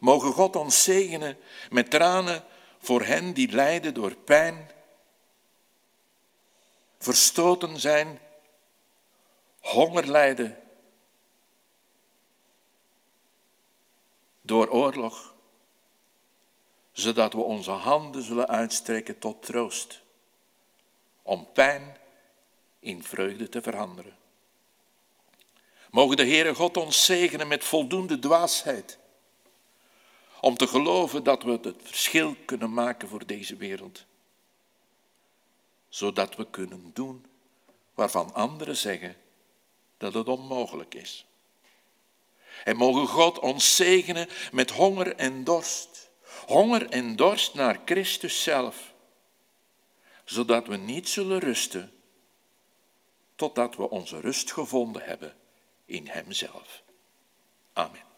[0.00, 1.36] Mogen God ons zegenen
[1.70, 2.44] met tranen
[2.78, 4.70] voor hen die lijden door pijn,
[6.98, 8.18] verstoten zijn,
[9.58, 10.62] honger lijden,
[14.42, 15.31] door oorlog
[16.92, 20.02] zodat we onze handen zullen uitstrekken tot troost,
[21.22, 21.96] om pijn
[22.78, 24.16] in vreugde te veranderen.
[25.90, 28.98] Mogen de Heere God ons zegenen met voldoende dwaasheid,
[30.40, 34.04] om te geloven dat we het verschil kunnen maken voor deze wereld,
[35.88, 37.26] zodat we kunnen doen
[37.94, 39.16] waarvan anderen zeggen
[39.96, 41.26] dat het onmogelijk is.
[42.64, 46.10] En mogen God ons zegenen met honger en dorst,
[46.46, 48.92] honger en dorst naar Christus zelf,
[50.24, 51.92] zodat we niet zullen rusten
[53.36, 55.34] totdat we onze rust gevonden hebben
[55.84, 56.82] in Hemzelf.
[57.72, 58.11] Amen.